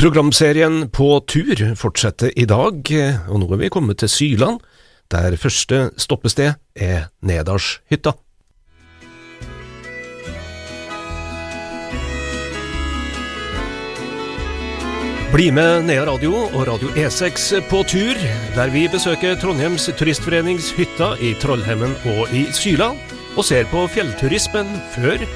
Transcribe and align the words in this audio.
Programserien 0.00 0.86
På 0.88 1.20
tur 1.28 1.74
fortsetter 1.76 2.30
i 2.32 2.46
dag, 2.48 2.88
og 3.28 3.40
nå 3.42 3.48
er 3.52 3.58
vi 3.60 3.68
kommet 3.68 3.98
til 4.00 4.08
Syland, 4.08 4.62
der 5.12 5.34
første 5.36 5.90
stoppested 6.00 6.54
er 6.72 7.10
Nedalshytta. 7.20 8.14
Bli 15.34 15.50
med 15.52 15.84
Nea 15.90 16.08
Radio 16.08 16.46
og 16.46 16.64
Radio 16.70 16.88
E6 16.96 17.60
på 17.68 17.82
tur, 17.84 18.24
der 18.56 18.72
vi 18.72 18.86
besøker 18.88 19.36
Trondheims 19.36 19.90
Turistforenings 20.00 20.72
hytta 20.80 21.12
i 21.20 21.34
Trollhemmen 21.44 21.92
og 22.16 22.32
i 22.32 22.46
Syland, 22.56 22.96
og 23.36 23.44
ser 23.44 23.68
på 23.68 23.84
fjellturismen 23.92 24.72
før, 24.96 25.28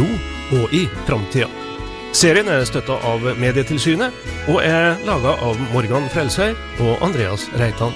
nå 0.00 0.10
og 0.56 0.72
i 0.72 0.86
framtida. 1.04 1.65
Serien 2.16 2.48
er 2.48 2.62
støtta 2.64 2.94
av 3.04 3.24
Medietilsynet, 3.36 4.14
og 4.48 4.62
er 4.64 4.94
laga 5.04 5.34
av 5.44 5.58
Morgan 5.74 6.06
Frelsøy 6.08 6.54
og 6.80 7.02
Andreas 7.04 7.42
Reitan. 7.60 7.92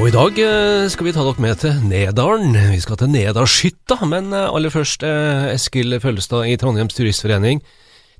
Og 0.00 0.08
i 0.08 0.14
dag 0.16 0.40
eh, 0.42 0.88
skal 0.90 1.06
vi 1.06 1.12
ta 1.14 1.22
dere 1.22 1.44
med 1.44 1.60
til 1.62 1.76
Nedalen. 1.86 2.58
Vi 2.72 2.80
skal 2.82 2.98
til 2.98 3.12
Nedalshytta, 3.14 4.00
men 4.10 4.34
eh, 4.34 4.48
aller 4.50 4.74
først 4.74 5.06
eh, 5.06 5.52
Eskil 5.52 6.00
Følstad 6.02 6.50
i 6.50 6.56
Trondheims 6.58 6.98
Turistforening. 6.98 7.62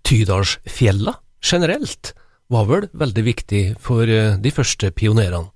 Tydalsfjella? 0.07 1.19
generelt 1.43 2.15
var 2.51 2.71
vel 2.71 2.89
veldig 2.95 3.23
viktig 3.27 3.65
for 3.83 4.07
de 4.07 4.51
første 4.55 4.93
pionerene? 4.95 5.51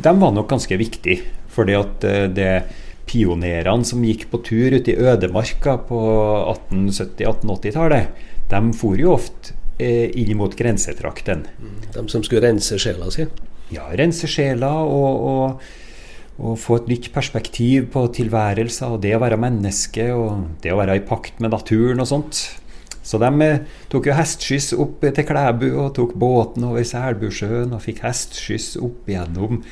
De 0.00 0.12
var 0.16 0.32
nok 0.32 0.48
ganske 0.48 0.80
viktige. 0.80 1.28
fordi 1.52 1.74
at 1.74 2.04
det 2.36 2.52
pionerene 3.08 3.86
som 3.88 4.04
gikk 4.04 4.28
på 4.32 4.42
tur 4.46 4.76
ute 4.76 4.92
i 4.92 4.98
ødemarka 5.10 5.78
på 5.88 6.00
1870-1880-tallet, 6.72 8.22
de 8.48 8.62
for 8.76 9.00
jo 9.00 9.14
ofte 9.16 9.56
eh, 9.80 10.08
inn 10.18 10.36
mot 10.38 10.54
grensetrakten. 10.56 11.46
Mm, 11.58 11.76
de 11.94 12.06
som 12.12 12.24
skulle 12.24 12.46
rense 12.46 12.78
sjela 12.80 13.10
si? 13.14 13.28
Ja, 13.74 13.88
rense 13.96 14.28
sjela 14.30 14.70
og, 14.80 15.26
og, 15.28 15.66
og, 16.38 16.54
få 16.60 16.78
et 16.80 16.88
nytt 16.92 17.10
perspektiv 17.12 17.90
på 17.92 18.06
tilværelsen 18.16 18.94
og 18.94 19.02
det 19.04 19.12
å 19.16 19.20
være 19.22 19.40
menneske 19.40 20.08
og 20.14 20.62
det 20.64 20.72
å 20.72 20.80
være 20.80 20.96
i 21.00 21.04
pakt 21.04 21.42
med 21.44 21.52
naturen 21.52 22.00
og 22.04 22.08
sånt. 22.08 22.46
Så 23.08 23.20
de 23.20 23.28
eh, 23.44 23.60
tok 23.92 24.08
jo 24.08 24.16
hestskyss 24.16 24.74
opp 24.76 25.04
til 25.04 25.28
Klæbu 25.28 25.68
og 25.70 25.94
tok 25.96 26.16
båten 26.18 26.66
over 26.68 26.84
Selbusjøen 26.84 27.72
og 27.72 27.84
fikk 27.84 28.02
hestskyss 28.04 28.74
opp 28.84 29.08
gjennom 29.08 29.62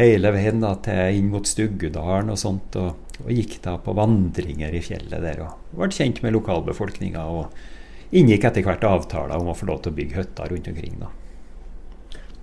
hele 0.00 0.32
veien 0.34 0.62
da, 0.62 0.74
til 0.84 1.20
inn 1.20 1.30
mot 1.32 1.46
Stuggudalen 1.46 2.32
og 2.32 2.40
sånt. 2.40 2.76
Og, 2.80 3.14
og, 3.20 3.30
gikk 3.34 3.58
da 3.64 3.76
på 3.82 3.94
vandringer 3.96 4.74
i 4.74 4.82
fjellet 4.84 5.22
der 5.22 5.44
og 5.46 5.76
ble 5.76 5.90
kjent 5.94 6.22
med 6.24 6.34
lokalbefolkninga. 6.36 7.26
Og 7.28 8.16
inngikk 8.16 8.48
etter 8.48 8.66
hvert 8.66 8.86
avtaler 8.86 9.38
om 9.38 9.52
å 9.52 9.56
få 9.56 9.70
lov 9.70 9.84
til 9.84 9.92
å 9.92 9.98
bygge 10.00 10.18
hytter 10.18 10.52
rundt 10.52 10.70
omkring. 10.72 11.00
da. 11.02 11.10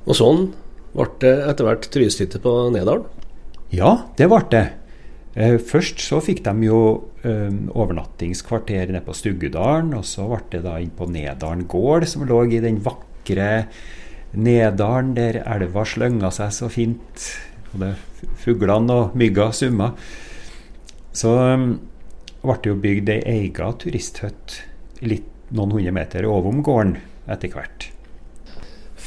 Og 0.07 0.15
sånn 0.15 0.51
ble 0.93 1.07
det 1.21 1.37
etter 1.51 1.67
hvert 1.67 1.87
turisthytte 1.93 2.41
på 2.43 2.57
Nedalen? 2.73 3.07
Ja, 3.73 4.07
det 4.15 4.29
ble 4.31 4.43
det. 4.53 4.65
Eh, 5.37 5.59
først 5.61 5.99
så 6.01 6.17
fikk 6.23 6.39
de 6.45 6.65
jo 6.65 6.79
eh, 7.27 7.51
overnattingskvarter 7.77 8.89
nede 8.89 9.03
på 9.05 9.13
Stuggudalen, 9.13 9.91
og 9.93 10.07
så 10.07 10.25
ble 10.31 10.39
det 10.55 10.63
da 10.65 10.77
inn 10.81 10.93
på 10.95 11.09
Nedalen 11.11 11.67
gård, 11.69 12.07
som 12.09 12.25
lå 12.25 12.45
i 12.47 12.61
den 12.63 12.79
vakre 12.85 13.67
Nedalen 14.37 15.13
der 15.17 15.41
elva 15.43 15.85
slønga 15.87 16.31
seg 16.33 16.55
så 16.55 16.71
fint. 16.71 17.27
Det 17.73 17.93
fuglene 18.41 18.95
og 18.95 19.17
mygga 19.17 19.51
summa. 19.55 19.91
Så 21.17 21.33
um, 21.33 21.69
det 22.41 22.71
jo 22.71 22.79
bygd 22.79 23.11
ei 23.11 23.19
ega 23.47 23.73
litt 25.01 25.33
noen 25.55 25.75
hundre 25.75 25.93
meter 25.95 26.27
ovom 26.27 26.63
gården 26.63 26.97
etter 27.27 27.51
hvert. 27.53 27.89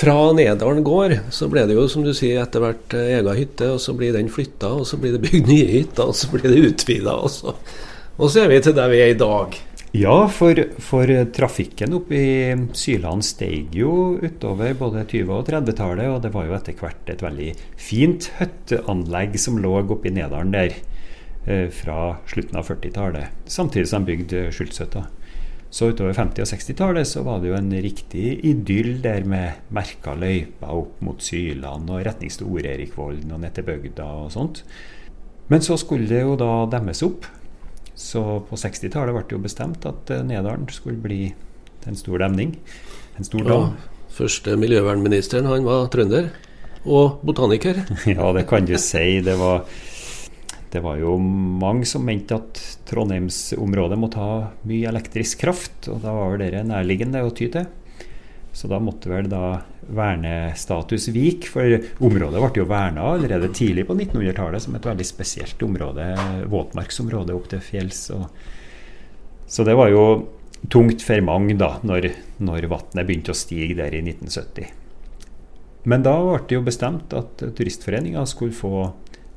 Fra 0.00 0.32
Nedalen 0.32 0.84
gård 0.86 1.16
så 1.34 1.48
ble 1.52 1.66
det 1.68 1.76
jo 1.76 1.84
som 1.90 2.04
du 2.06 2.14
sier 2.16 2.40
etter 2.40 2.62
hvert 2.64 2.94
eh, 2.96 3.18
ega 3.18 3.34
hytte, 3.36 3.68
og 3.74 3.80
så 3.84 3.92
blir 3.96 4.14
den 4.16 4.30
flytta, 4.32 4.70
og 4.80 4.86
så 4.88 4.96
blir 5.00 5.16
det 5.16 5.24
bygd 5.26 5.48
nye 5.52 5.68
hytter, 5.74 6.08
og 6.08 6.16
så 6.16 6.30
blir 6.32 6.48
det 6.48 6.62
utvida, 6.70 7.16
og 7.20 7.58
og 8.20 8.28
så 8.28 8.42
er 8.42 8.50
vi 8.50 8.60
til 8.60 8.74
der 8.76 8.90
vi 8.92 8.98
er 9.00 9.14
i 9.14 9.16
dag. 9.16 9.54
Ja, 9.90 10.28
for, 10.30 10.54
for 10.78 11.10
trafikken 11.34 11.96
oppe 11.98 12.14
i 12.14 12.66
Syland 12.78 13.24
steg 13.26 13.74
jo 13.74 14.20
utover 14.22 14.76
både 14.78 15.02
20- 15.02 15.32
og 15.34 15.48
30-tallet, 15.48 16.06
og 16.06 16.20
det 16.22 16.30
var 16.30 16.46
jo 16.46 16.54
etter 16.54 16.76
hvert 16.78 17.10
et 17.10 17.24
veldig 17.24 17.48
fint 17.74 18.28
hytteanlegg 18.38 19.34
som 19.42 19.58
lå 19.58 19.72
oppe 19.80 20.06
i 20.06 20.12
Nedalen 20.14 20.54
der 20.54 20.76
eh, 20.76 21.66
fra 21.74 22.20
slutten 22.30 22.60
av 22.60 22.70
40-tallet, 22.70 23.34
samtidig 23.50 23.90
som 23.90 24.06
de 24.06 24.12
bygde 24.12 24.44
Skjultshytta. 24.54 25.08
Så 25.74 25.90
utover 25.90 26.14
50- 26.14 26.46
og 26.46 26.52
60-tallet 26.52 27.10
så 27.10 27.26
var 27.26 27.42
det 27.42 27.50
jo 27.50 27.58
en 27.58 27.74
riktig 27.82 28.38
idyll 28.46 28.92
der 29.02 29.26
med 29.26 29.74
merka 29.74 30.14
løyper 30.14 30.70
opp 30.70 31.02
mot 31.02 31.18
Syland 31.22 31.90
og 31.90 32.06
retning 32.06 32.30
Stor-Erikvollen 32.30 33.34
og 33.34 33.42
ned 33.42 33.58
til 33.58 33.66
bygda 33.66 34.06
og 34.22 34.30
sånt. 34.38 34.62
Men 35.50 35.66
så 35.66 35.74
skulle 35.82 36.06
det 36.06 36.22
jo 36.22 36.38
da 36.38 36.62
demmes 36.70 37.02
opp. 37.02 37.26
Så 37.98 38.22
på 38.48 38.58
60-tallet 38.58 39.14
ble 39.14 39.24
det 39.26 39.36
jo 39.36 39.42
bestemt 39.44 39.86
at 39.88 40.12
eh, 40.12 40.24
Nedalen 40.26 40.68
skulle 40.72 41.00
bli 41.00 41.30
en 41.88 41.98
stor 41.98 42.22
demning. 42.22 42.54
En 43.18 43.26
stor 43.26 43.44
dam. 43.46 43.70
Ja, 43.74 44.06
første 44.16 44.56
miljøvernministeren 44.60 45.48
han 45.48 45.66
var 45.66 45.88
trønder 45.92 46.30
og 46.84 47.20
botaniker. 47.26 47.82
ja, 48.14 48.32
det 48.36 48.46
kan 48.48 48.68
du 48.68 48.76
si. 48.80 49.20
Det 49.24 49.36
var 49.40 49.64
det 50.70 50.84
var 50.84 51.00
jo 51.00 51.16
mange 51.18 51.82
som 51.88 52.04
mente 52.06 52.36
at 52.38 52.60
Trondheimsområdet 52.86 53.98
måtte 53.98 54.22
ha 54.22 54.34
mye 54.70 54.86
elektrisk 54.92 55.40
kraft, 55.42 55.88
og 55.90 55.98
da 56.04 56.12
var 56.14 56.38
det 56.38 56.62
nærliggende 56.68 57.24
å 57.26 57.32
ty 57.34 57.48
til. 57.50 57.66
Så 58.60 58.68
da 58.68 58.76
måtte 58.76 59.08
vel 59.08 59.24
da 59.32 59.62
vernestatus 59.88 61.06
vik, 61.14 61.46
for 61.48 61.78
området 62.04 62.42
ble 62.42 62.60
jo 62.60 62.66
verna 62.68 63.06
allerede 63.14 63.48
tidlig 63.56 63.86
på 63.88 63.96
1900-tallet 63.96 64.60
som 64.60 64.76
et 64.76 64.88
veldig 64.90 65.06
spesielt 65.08 65.64
område, 65.64 66.10
våtmarksområde 66.52 67.32
opp 67.32 67.48
til 67.48 67.62
fjells. 67.64 68.02
så 69.46 69.64
det 69.64 69.78
var 69.80 69.88
jo 69.88 70.04
tungt 70.68 71.00
for 71.00 71.24
mange 71.24 71.56
da, 71.56 71.70
når, 71.88 72.10
når 72.44 72.68
vannet 72.68 73.08
begynte 73.08 73.32
å 73.32 73.40
stige 73.40 73.78
der 73.80 73.96
i 73.96 74.04
1970. 74.04 74.68
Men 75.88 76.04
da 76.04 76.18
ble 76.20 76.44
det 76.44 76.60
jo 76.60 76.68
bestemt 76.68 77.16
at 77.16 77.40
Turistforeninga 77.40 78.26
skulle 78.28 78.52
få 78.60 78.90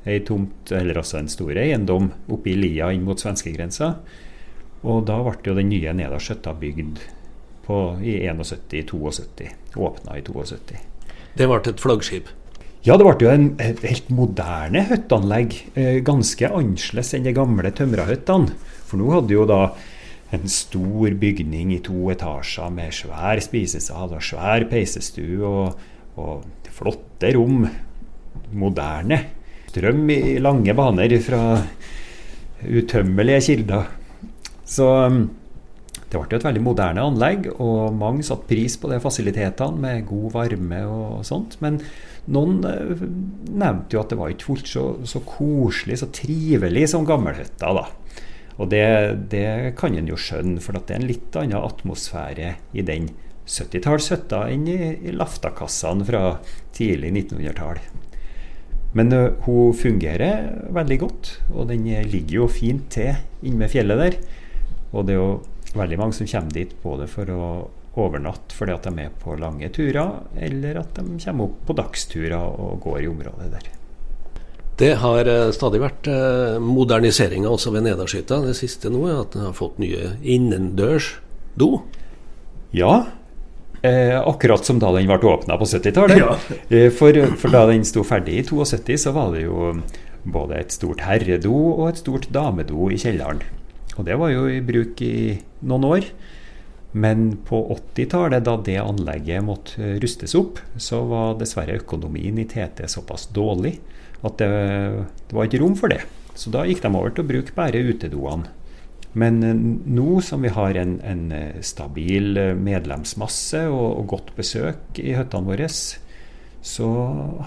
ei 0.04 0.20
tomt, 0.20 0.68
eller 0.68 1.00
altså 1.00 1.22
en 1.22 1.32
stor 1.32 1.56
eiendom 1.56 2.12
oppe 2.28 2.52
i 2.52 2.60
lia 2.60 2.92
inn 2.92 3.08
mot 3.08 3.16
svenskegrensa. 3.16 3.94
Og 4.84 5.06
da 5.08 5.22
ble 5.24 5.38
jo 5.48 5.56
den 5.56 5.72
nye 5.72 5.96
Nedalshytta 5.96 6.52
bygd 6.60 7.06
på, 7.66 7.80
i 8.02 8.20
71-72. 8.28 9.50
Åpna 9.76 10.18
i 10.18 10.24
72. 10.26 10.80
Det 11.34 11.48
ble 11.50 11.60
et 11.60 11.82
flaggskip? 11.82 12.30
Ja, 12.84 12.98
det 13.00 13.06
ble 13.06 13.16
jo 13.24 13.32
en, 13.32 13.46
helt 13.58 14.10
moderne 14.12 14.84
hytteanlegg. 14.90 15.56
Eh, 15.74 15.98
ganske 16.04 16.50
annerledes 16.50 17.14
enn 17.16 17.26
de 17.26 17.34
gamle 17.36 17.72
tømrahyttene. 17.74 18.54
For 18.84 19.00
nå 19.00 19.08
hadde 19.14 19.34
jo 19.34 19.46
da 19.48 19.62
en 20.34 20.44
stor 20.50 21.14
bygning 21.20 21.72
i 21.74 21.80
to 21.84 22.10
etasjer 22.12 22.72
med 22.74 22.92
svær 22.94 23.40
spisesal 23.44 24.12
og 24.16 24.24
svær 24.24 24.66
peisestue 24.70 25.40
og, 25.48 25.80
og 26.20 26.68
flotte 26.74 27.32
rom. 27.36 27.64
Moderne 28.54 29.22
strøm 29.74 30.10
i 30.12 30.38
lange 30.38 30.74
baner 30.76 31.16
fra 31.24 31.42
utømmelige 32.62 33.40
kilder. 33.48 33.88
Så 34.64 34.86
um, 35.08 35.24
det 35.94 36.20
ble 36.20 36.38
et 36.38 36.46
veldig 36.46 36.62
moderne 36.62 37.02
anlegg, 37.08 37.48
og 37.62 37.94
mange 37.98 38.24
satte 38.26 38.48
pris 38.50 38.76
på 38.78 38.90
de 38.90 39.00
fasilitetene 39.02 39.80
med 39.82 40.06
god 40.08 40.28
varme 40.34 40.80
og 40.86 41.24
sånt. 41.26 41.56
Men 41.64 41.80
noen 42.34 42.60
uh, 42.62 43.04
nevnte 43.50 43.96
jo 43.96 44.02
at 44.02 44.12
det 44.12 44.18
var 44.20 44.32
ikke 44.32 44.48
fullt 44.52 44.70
så, 44.70 44.84
så 45.08 45.22
koselig, 45.26 45.98
så 46.02 46.10
trivelig 46.14 46.86
som 46.92 47.06
gammelhytta. 47.08 47.72
da. 47.78 47.86
Og 48.62 48.70
det, 48.70 48.86
det 49.32 49.74
kan 49.78 49.96
en 49.98 50.10
jo 50.10 50.18
skjønne, 50.20 50.62
for 50.62 50.76
det 50.76 50.94
er 50.94 51.02
en 51.02 51.08
litt 51.10 51.38
annen 51.40 51.58
atmosfære 51.58 52.54
i 52.74 52.86
den 52.86 53.10
70-tallshytta 53.50 54.46
enn 54.52 54.68
i, 54.70 54.78
i 55.10 55.14
Laftakassene 55.14 56.06
fra 56.06 56.22
tidlig 56.76 57.10
1900-tall. 57.12 57.82
Men 58.94 59.10
ø, 59.10 59.24
hun 59.44 59.74
fungerer 59.74 60.70
veldig 60.74 60.98
godt, 61.02 61.32
og 61.50 61.66
den 61.72 61.88
ligger 62.06 62.44
jo 62.44 62.46
fint 62.46 62.86
til 62.94 63.10
inne 63.42 63.64
med 63.64 63.74
fjellet 63.74 64.00
der. 64.04 64.20
Og 64.94 65.08
det 65.08 65.16
er 65.16 65.18
jo 65.18 65.32
veldig 65.78 65.98
mange 66.00 66.16
som 66.16 66.28
kommer 66.30 66.54
dit 66.54 66.74
både 66.82 67.08
for 67.10 67.30
å 67.30 67.46
overnatte 67.94 68.56
fordi 68.56 68.74
at 68.74 68.86
de 68.88 69.04
er 69.04 69.16
på 69.22 69.36
lange 69.38 69.70
turer, 69.74 70.20
eller 70.34 70.80
at 70.82 70.98
de 70.98 71.18
kommer 71.24 71.48
opp 71.48 71.58
på 71.68 71.76
dagsturer 71.78 72.36
og 72.38 72.80
går 72.82 73.02
i 73.04 73.10
området 73.10 73.50
der. 73.54 73.72
Det 74.74 74.94
har 74.98 75.28
uh, 75.30 75.52
stadig 75.54 75.78
vært 75.78 76.08
uh, 76.10 76.56
moderniseringer 76.58 77.46
også 77.46 77.70
ved 77.70 77.84
Nedalshytta. 77.86 78.40
Det 78.42 78.56
siste 78.58 78.90
nå 78.90 79.04
er 79.06 79.20
at 79.20 79.36
den 79.36 79.46
har 79.46 79.54
fått 79.54 79.78
nye 79.78 80.16
innendørs 80.26 81.12
do. 81.54 81.76
Ja, 82.74 83.04
Eh, 83.84 84.28
akkurat 84.28 84.64
som 84.64 84.78
da 84.80 84.88
den 84.96 85.04
ble 85.04 85.28
åpna 85.28 85.58
på 85.60 85.66
70-tallet. 85.68 86.16
Ja. 86.22 86.38
Eh, 86.72 86.88
for, 86.88 87.12
for, 87.36 87.52
da 87.52 87.66
den 87.68 87.82
sto 87.84 88.00
ferdig 88.00 88.38
i 88.40 88.44
72, 88.48 88.96
så 89.02 89.12
var 89.12 89.34
det 89.34 89.42
jo 89.44 89.74
både 90.24 90.56
et 90.56 90.72
stort 90.72 91.02
herredo 91.04 91.52
og 91.52 91.90
et 91.90 92.00
stort 92.00 92.30
damedo 92.32 92.88
i 92.88 92.96
kjelleren. 92.96 93.42
Og 93.98 94.06
det 94.08 94.16
var 94.16 94.32
jo 94.32 94.46
i 94.48 94.62
bruk 94.64 95.02
i 95.04 95.36
noen 95.64 95.88
år. 95.88 96.08
Men 96.94 97.32
på 97.48 97.58
80-tallet, 97.74 98.44
da 98.46 98.54
det 98.62 98.78
anlegget 98.78 99.42
måtte 99.42 99.96
rustes 100.02 100.36
opp, 100.38 100.60
så 100.78 101.02
var 101.10 101.38
dessverre 101.40 101.80
økonomien 101.80 102.38
i 102.38 102.46
TT 102.46 102.84
såpass 102.90 103.26
dårlig 103.34 103.80
at 104.24 104.38
det, 104.40 104.50
det 105.28 105.36
var 105.36 105.48
ikke 105.48 105.60
rom 105.64 105.74
for 105.78 105.90
det. 105.90 106.04
Så 106.38 106.52
da 106.54 106.62
gikk 106.66 106.82
de 106.84 106.92
over 106.94 107.10
til 107.14 107.24
å 107.24 107.30
bruke 107.32 107.56
bare 107.56 107.82
utedoene. 107.82 108.52
Men 109.14 109.42
eh, 109.46 109.58
nå 109.94 110.20
som 110.26 110.42
vi 110.42 110.50
har 110.54 110.78
en, 110.78 110.96
en 111.06 111.26
eh, 111.32 111.60
stabil 111.62 112.36
eh, 112.40 112.54
medlemsmasse 112.58 113.66
og, 113.70 113.86
og, 114.00 114.06
godt 114.10 114.32
besøk 114.38 114.98
i 115.02 115.14
hyttene 115.14 115.50
våre, 115.50 115.68
så 116.64 116.88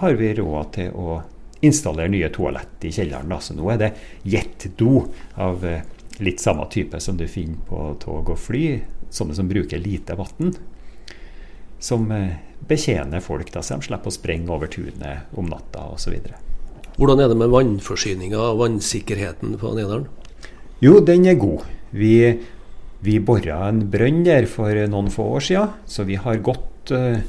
har 0.00 0.16
vi 0.16 0.32
råd 0.38 0.72
til 0.78 0.96
å 0.96 1.18
installere 1.68 2.12
nye 2.12 2.30
toalett 2.32 2.86
i 2.88 2.92
kjelleren. 2.94 3.34
Så 3.44 3.56
nå 3.58 3.68
er 3.74 3.82
det 3.82 3.92
jetdo 4.24 5.08
av 5.36 5.64
litt 6.24 6.42
samme 6.42 6.66
type 6.70 7.00
som 7.00 7.16
du 7.16 7.26
finner 7.30 7.60
på 7.68 7.92
tog 8.02 8.32
og 8.32 8.40
fly. 8.40 8.64
Sånne 9.10 9.36
som 9.36 9.48
bruker 9.48 9.80
lite 9.80 10.16
vann. 10.18 10.52
Som 11.78 12.10
betjener 12.68 13.22
folk, 13.22 13.52
da, 13.54 13.62
så 13.62 13.78
de 13.78 13.86
slipper 13.86 14.10
å 14.10 14.14
sprenge 14.14 14.52
over 14.52 14.70
tunet 14.72 15.38
om 15.38 15.46
natta 15.48 15.86
osv. 15.94 16.16
Hvordan 16.98 17.22
er 17.22 17.30
det 17.30 17.38
med 17.38 17.52
vannforsyninga 17.52 18.38
og 18.42 18.62
vannsikkerheten 18.64 19.54
på 19.60 19.74
Nedalen? 19.76 20.08
Jo, 20.82 20.98
den 21.02 21.26
er 21.30 21.38
god. 21.38 21.66
Vi, 21.94 22.12
vi 23.06 23.18
bora 23.22 23.60
en 23.68 23.84
brønn 23.90 24.24
der 24.26 24.48
for 24.50 24.74
noen 24.90 25.10
få 25.14 25.28
år 25.36 25.46
siden, 25.46 25.76
så 25.86 26.06
vi 26.08 26.18
har 26.18 26.42
godt, 26.42 26.90
uh, 26.90 27.20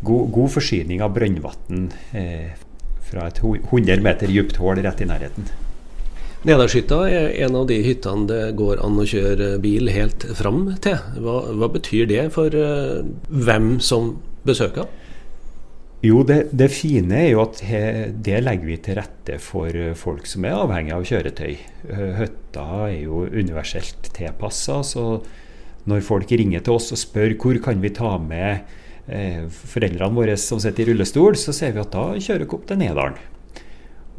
god, 0.00 0.32
god, 0.32 0.54
forsyning 0.56 1.04
av 1.04 1.12
brønnvann 1.16 1.90
eh, 2.16 2.56
fra 3.06 3.28
et 3.28 3.42
100 3.44 4.00
meter 4.04 4.32
dypt 4.32 4.58
hull 4.60 4.80
rett 4.80 5.04
i 5.04 5.08
nærheten. 5.08 5.52
Nedershytta 6.42 6.96
er 7.06 7.28
en 7.44 7.54
av 7.54 7.68
de 7.70 7.76
hyttene 7.84 8.26
det 8.26 8.40
går 8.58 8.80
an 8.82 8.98
å 8.98 9.06
kjøre 9.06 9.52
bil 9.62 9.86
helt 9.94 10.24
fram 10.34 10.64
til. 10.82 10.98
Hva, 11.22 11.36
hva 11.54 11.68
betyr 11.70 12.08
det 12.10 12.24
for 12.34 12.50
uh, 12.50 13.04
hvem 13.30 13.76
som 13.78 14.16
besøker? 14.42 14.88
Jo, 16.02 16.24
det, 16.26 16.48
det, 16.50 16.66
fine 16.74 17.14
er 17.14 17.28
jo 17.30 17.44
at 17.44 17.60
he, 17.62 17.82
det 18.26 18.40
legger 18.42 18.66
vi 18.72 18.78
til 18.82 18.98
rette 18.98 19.36
for 19.38 19.70
eh, 19.70 19.92
folk 19.94 20.26
som 20.26 20.42
er 20.42 20.56
avhengig 20.58 20.96
av 20.96 21.04
kjøretøy. 21.06 21.52
Hytta 22.18 22.64
er 22.88 22.96
jo 23.04 23.20
universelt 23.30 24.10
tilpassa, 24.16 24.80
så 24.82 25.04
når 25.86 26.02
folk 26.02 26.34
ringer 26.34 26.66
til 26.66 26.74
oss 26.74 26.90
og 26.90 26.98
spør 26.98 27.36
hvor 27.38 27.60
kan 27.62 27.78
vi 27.84 27.92
ta 27.94 28.16
med 28.18 28.66
eh, 29.06 29.46
foreldrene 29.46 30.18
våre 30.18 30.34
som 30.34 30.58
sitter 30.62 30.88
i 30.88 30.90
rullestol, 30.90 31.38
så 31.38 31.54
ser 31.54 31.76
vi 31.76 31.84
at 31.84 31.94
da 31.94 32.08
kjører 32.18 32.48
dere 32.48 32.58
opp 32.58 32.66
til 32.66 32.82
Nedalen. 32.82 33.22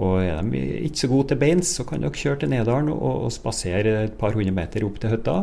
Og 0.02 0.24
er 0.24 0.42
de 0.42 0.62
ikke 0.88 1.04
så 1.04 1.10
gode 1.12 1.30
til 1.30 1.40
beins, 1.44 1.76
så 1.78 1.86
kan 1.86 2.02
dere 2.02 2.18
kjøre 2.18 2.44
til 2.44 2.54
Nedalen 2.54 2.90
og, 2.94 3.28
og 3.28 3.34
spasere 3.34 4.00
et 4.08 4.18
par 4.18 4.34
hundre 4.34 4.54
meter 4.56 4.86
opp 4.88 4.98
til 5.02 5.14
hytta. 5.14 5.38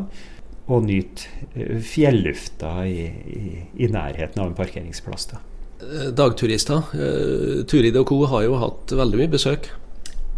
Og 0.70 0.84
nyte 0.86 1.30
eh, 1.54 1.78
fjellufta 1.82 2.80
i, 2.86 3.06
i, 3.06 3.44
i 3.84 3.90
nærheten 3.90 4.42
av 4.42 4.50
en 4.50 4.58
parkeringsplass. 4.58 5.30
da. 5.32 5.40
Eh, 5.86 6.10
dagturister. 6.18 6.90
Eh, 6.94 7.62
Turid 7.70 7.96
og 8.02 8.10
co. 8.10 8.20
har 8.30 8.44
jo 8.46 8.58
hatt 8.60 8.94
veldig 8.98 9.22
mye 9.22 9.32
besøk. 9.32 9.70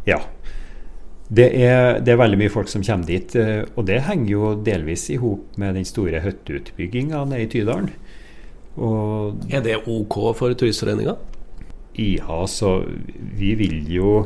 Ja. 0.09 0.21
Det 1.33 1.49
er, 1.57 2.03
det 2.05 2.13
er, 2.13 2.21
veldig 2.21 2.43
mye 2.43 2.53
folk 2.53 2.69
som 2.69 2.85
kommer 2.85 3.09
dit. 3.09 3.33
Og 3.73 3.87
det 3.89 4.03
henger 4.05 4.33
jo 4.35 4.55
delvis 4.61 5.07
i 5.15 5.17
hop 5.17 5.57
med 5.57 5.79
den 5.81 5.87
store 5.89 6.21
hytteutbygginga 6.21 7.25
nede 7.31 7.47
i 7.47 7.53
Tydalen. 7.55 7.89
Og 8.77 9.47
er 9.49 9.65
det 9.65 9.79
OK 9.89 10.19
for 10.37 10.53
Turistforeninga? 10.53 11.17
Ja, 11.99 12.47
så 12.49 12.83
vi 13.37 13.55
vil 13.61 13.91
jo 13.93 14.23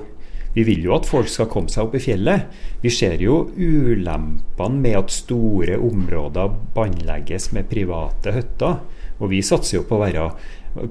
vi 0.56 0.62
vil 0.64 0.86
jo 0.86 0.94
at 0.96 1.04
folk 1.04 1.28
skal 1.28 1.50
komme 1.52 1.68
seg 1.68 1.84
opp 1.84 1.98
i 1.98 2.00
fjellet. 2.00 2.46
Vi 2.80 2.88
ser 2.88 3.20
jo 3.20 3.42
ulempene 3.60 4.80
med 4.80 4.94
at 5.02 5.12
store 5.12 5.76
områder 5.76 6.54
båndlegges 6.72 7.50
med 7.52 7.68
private 7.68 8.32
hytter. 8.32 8.78
Og 9.20 9.34
vi 9.34 9.42
satser 9.44 9.78
jo 9.78 9.84
på 9.84 9.98
å 9.98 10.04
være 10.06 10.24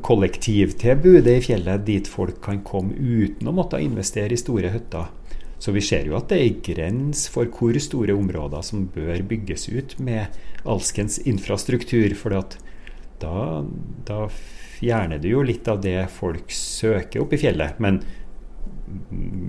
kollektivtilbudet 0.06 1.39
i 1.39 1.44
fjellet 1.48 1.86
dit 1.86 2.06
folk 2.10 2.38
kan 2.45 2.62
komme 2.66 2.94
uten 2.94 3.50
å 3.50 3.56
måtte 3.57 3.81
investere 3.81 4.38
i 4.38 4.42
store 4.42 4.69
hytter. 4.74 5.10
Så 5.57 5.74
vi 5.74 5.81
ser 5.81 6.06
jo 6.06 6.18
at 6.19 6.30
det 6.30 6.39
er 6.44 6.62
grens 6.66 7.25
for 7.31 7.50
hvor 7.50 7.74
store 7.81 8.13
områder 8.13 8.62
som 8.66 8.86
bør 8.94 9.24
bygges 9.25 9.66
ut 9.74 9.98
med 9.98 10.36
alskens 10.62 11.18
infrastruktur. 11.25 12.13
For 12.19 12.38
da, 12.38 13.42
da 14.06 14.19
fjerner 14.85 15.21
du 15.21 15.31
jo 15.31 15.43
litt 15.45 15.67
av 15.71 15.81
det 15.81 16.05
folk 16.13 16.51
søker 16.53 17.23
opp 17.23 17.33
i 17.33 17.41
fjellet. 17.41 17.79
Men 17.81 18.01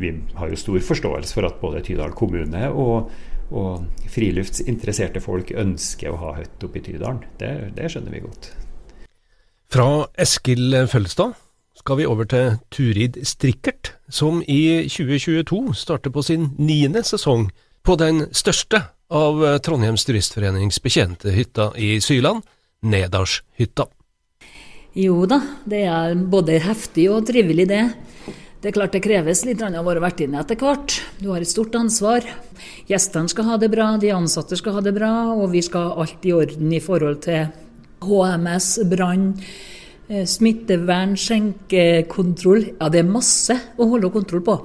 vi 0.01 0.13
har 0.37 0.53
jo 0.53 0.61
stor 0.61 0.83
forståelse 0.85 1.37
for 1.37 1.49
at 1.49 1.59
både 1.61 1.83
Tydal 1.85 2.15
kommune 2.17 2.69
og, 2.73 3.11
og 3.53 4.07
friluftsinteresserte 4.13 5.21
folk 5.25 5.53
ønsker 5.53 6.13
å 6.13 6.21
ha 6.23 6.37
hytte 6.41 6.69
oppe 6.69 6.81
i 6.81 6.87
Tydalen. 6.89 7.25
Det, 7.41 7.53
det 7.77 7.91
skjønner 7.93 8.17
vi 8.17 8.25
godt. 8.25 8.53
Fra 9.73 10.07
Eskil 10.23 10.87
Følstad 10.89 11.37
skal 11.77 12.01
vi 12.01 12.09
over 12.09 12.29
til 12.31 12.57
Turid 12.73 13.19
Strikkert, 13.27 13.93
som 14.09 14.41
i 14.49 14.87
2022 14.89 15.75
starter 15.77 16.15
på 16.15 16.25
sin 16.25 16.53
niende 16.57 17.03
sesong 17.05 17.51
på 17.87 17.99
den 18.01 18.25
største 18.35 18.87
av 19.13 19.43
Trondheims 19.63 20.07
Turistforenings 20.07 20.81
betjente 20.83 21.35
hytta 21.35 21.71
i 21.79 21.99
Syland, 22.03 22.47
Nedalshytta. 22.87 23.87
Jo 24.97 25.27
da, 25.29 25.43
det 25.69 25.83
er 25.93 26.15
både 26.17 26.55
heftig 26.65 27.11
og 27.13 27.27
trivelig, 27.29 27.67
det. 27.69 27.83
Det 28.63 28.71
er 28.71 28.75
klart 28.79 28.95
det 28.97 29.03
kreves 29.05 29.43
litt 29.45 29.61
av 29.61 29.75
å 29.77 29.83
være 29.85 30.01
vertinne 30.01 30.41
etter 30.41 30.57
hvert. 30.57 30.95
Du 31.21 31.29
har 31.35 31.45
et 31.45 31.51
stort 31.51 31.77
ansvar. 31.77 32.25
Gjestene 32.89 33.29
skal 33.29 33.51
ha 33.51 33.59
det 33.61 33.69
bra, 33.75 33.91
de 34.01 34.15
ansatte 34.17 34.57
skal 34.57 34.79
ha 34.79 34.83
det 34.87 34.95
bra, 34.97 35.11
og 35.37 35.51
vi 35.53 35.61
skal 35.63 35.91
ha 35.91 36.01
alt 36.01 36.25
i 36.25 36.33
orden 36.33 36.73
i 36.73 36.81
forhold 36.81 37.21
til 37.29 37.51
HMS, 38.07 38.71
brann, 38.89 39.29
eh, 40.09 40.25
smittevern, 40.25 41.13
skjenkekontroll. 41.21 42.65
Ja, 42.81 42.89
det 42.89 43.05
er 43.05 43.13
masse 43.13 43.59
å 43.77 43.91
holde 43.93 44.11
kontroll 44.17 44.47
på. 44.49 44.57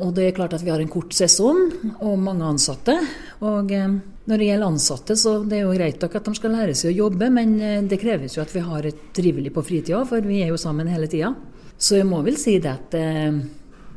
Og 0.00 0.16
det 0.16 0.30
er 0.30 0.38
klart 0.40 0.56
at 0.56 0.64
vi 0.64 0.72
har 0.72 0.80
en 0.80 0.88
kort 0.88 1.12
sesong 1.12 1.60
og 2.00 2.16
mange 2.24 2.48
ansatte. 2.56 2.96
Og 3.44 3.68
eh, 3.68 4.00
når 4.24 4.40
det 4.40 4.46
gjelder 4.48 4.70
ansatte, 4.72 5.16
så 5.20 5.34
det 5.44 5.58
er 5.58 5.66
jo 5.66 5.74
greit 5.74 6.06
at 6.06 6.28
de 6.28 6.34
skal 6.38 6.54
lære 6.56 6.76
seg 6.78 6.92
å 6.92 6.98
jobbe, 7.04 7.28
men 7.34 7.58
eh, 7.60 7.82
det 7.84 8.00
kreves 8.00 8.38
jo 8.38 8.44
at 8.44 8.54
vi 8.54 8.62
har 8.64 8.88
et 8.88 9.02
trivelig 9.16 9.52
på 9.54 9.66
fritida, 9.66 10.04
for 10.08 10.24
vi 10.24 10.40
er 10.44 10.52
jo 10.52 10.60
sammen 10.60 10.88
hele 10.88 11.10
tida. 11.10 11.34
Så 11.76 11.98
jeg 11.98 12.08
må 12.08 12.22
vel 12.24 12.38
si 12.40 12.56
det 12.62 12.70
at 12.70 12.94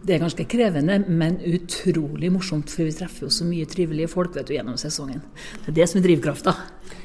det 0.08 0.16
er 0.16 0.22
ganske 0.22 0.46
krevende, 0.50 0.98
men 1.10 1.38
utrolig 1.44 2.30
morsomt, 2.32 2.72
for 2.72 2.88
vi 2.88 2.96
treffer 2.96 3.28
jo 3.28 3.34
så 3.34 3.46
mye 3.48 3.68
trivelige 3.70 4.10
folk 4.12 4.36
vet 4.38 4.48
du, 4.50 4.56
gjennom 4.56 4.78
sesongen. 4.80 5.20
Det 5.66 5.74
er 5.74 5.78
det 5.82 5.88
som 5.92 6.00
er 6.00 6.08
drivkrafta. 6.08 6.54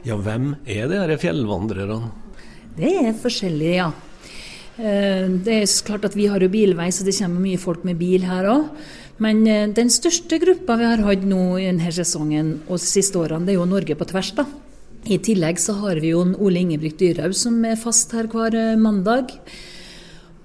Ja, 0.06 0.16
hvem 0.20 0.54
er 0.62 0.88
de 0.90 1.00
disse 1.00 1.22
fjellvandrerne? 1.24 1.98
Det 2.76 2.92
er 3.02 3.12
forskjellige, 3.18 3.74
ja. 3.80 3.90
Eh, 4.78 5.26
det 5.44 5.56
er 5.58 5.72
klart 5.84 6.06
at 6.08 6.16
Vi 6.16 6.28
har 6.30 6.40
jo 6.40 6.48
bilvei, 6.48 6.88
så 6.92 7.04
det 7.04 7.16
kommer 7.18 7.42
mye 7.42 7.60
folk 7.60 7.82
med 7.84 7.98
bil 8.00 8.24
her 8.24 8.48
òg. 8.48 8.70
Men 9.22 9.42
eh, 9.46 9.68
den 9.74 9.90
største 9.92 10.38
gruppa 10.42 10.78
vi 10.80 10.88
har 10.88 11.02
hatt 11.06 11.26
nå 11.28 11.42
i 11.60 11.68
denne 11.68 11.92
sesongen 11.94 12.54
og 12.66 12.78
de 12.78 12.84
siste 12.84 13.20
årene, 13.20 13.46
det 13.46 13.54
er 13.54 13.60
jo 13.60 13.68
Norge 13.70 13.98
på 13.98 14.08
tvers. 14.10 14.32
da. 14.38 14.46
I 15.02 15.18
tillegg 15.18 15.58
så 15.58 15.74
har 15.80 15.98
vi 16.02 16.12
jo 16.12 16.22
Ole 16.38 16.62
Ingebrigt 16.62 17.00
Dyrhaug 17.00 17.34
som 17.34 17.56
er 17.66 17.78
fast 17.80 18.14
her 18.16 18.30
hver 18.30 18.56
eh, 18.58 18.80
mandag. 18.80 19.34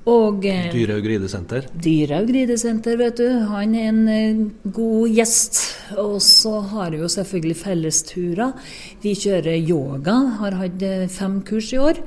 Og 0.07 0.45
eh, 0.47 0.69
Dyrhaug 0.71 1.05
ridesenter? 1.09 1.67
Dyrhaug 1.83 2.31
ridesenter, 2.31 2.95
vet 2.99 3.19
du. 3.19 3.27
Han 3.51 3.75
er 3.75 3.91
en 3.91 4.47
god 4.63 5.11
gjest. 5.11 5.59
Og 5.99 6.17
så 6.23 6.59
har 6.71 6.93
vi 6.93 7.01
jo 7.01 7.11
selvfølgelig 7.11 7.59
fellesturer. 7.59 8.71
Vi 9.03 9.13
kjører 9.19 9.59
yoga, 9.59 10.17
har 10.41 10.57
hatt 10.61 10.89
fem 11.11 11.41
kurs 11.47 11.73
i 11.75 11.81
år. 11.81 12.01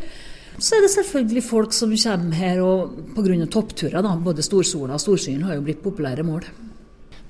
Så 0.60 0.76
er 0.76 0.84
det 0.84 0.90
selvfølgelig 0.92 1.42
folk 1.46 1.72
som 1.72 1.92
kommer 1.96 2.36
her 2.36 2.60
og 2.60 2.96
pga. 3.16 3.46
toppturer. 3.46 4.02
da, 4.02 4.16
Både 4.16 4.44
Storsola 4.44 4.94
og 4.94 5.00
Storsyn 5.00 5.42
har 5.42 5.56
jo 5.56 5.64
blitt 5.64 5.82
populære 5.82 6.22
mål. 6.26 6.44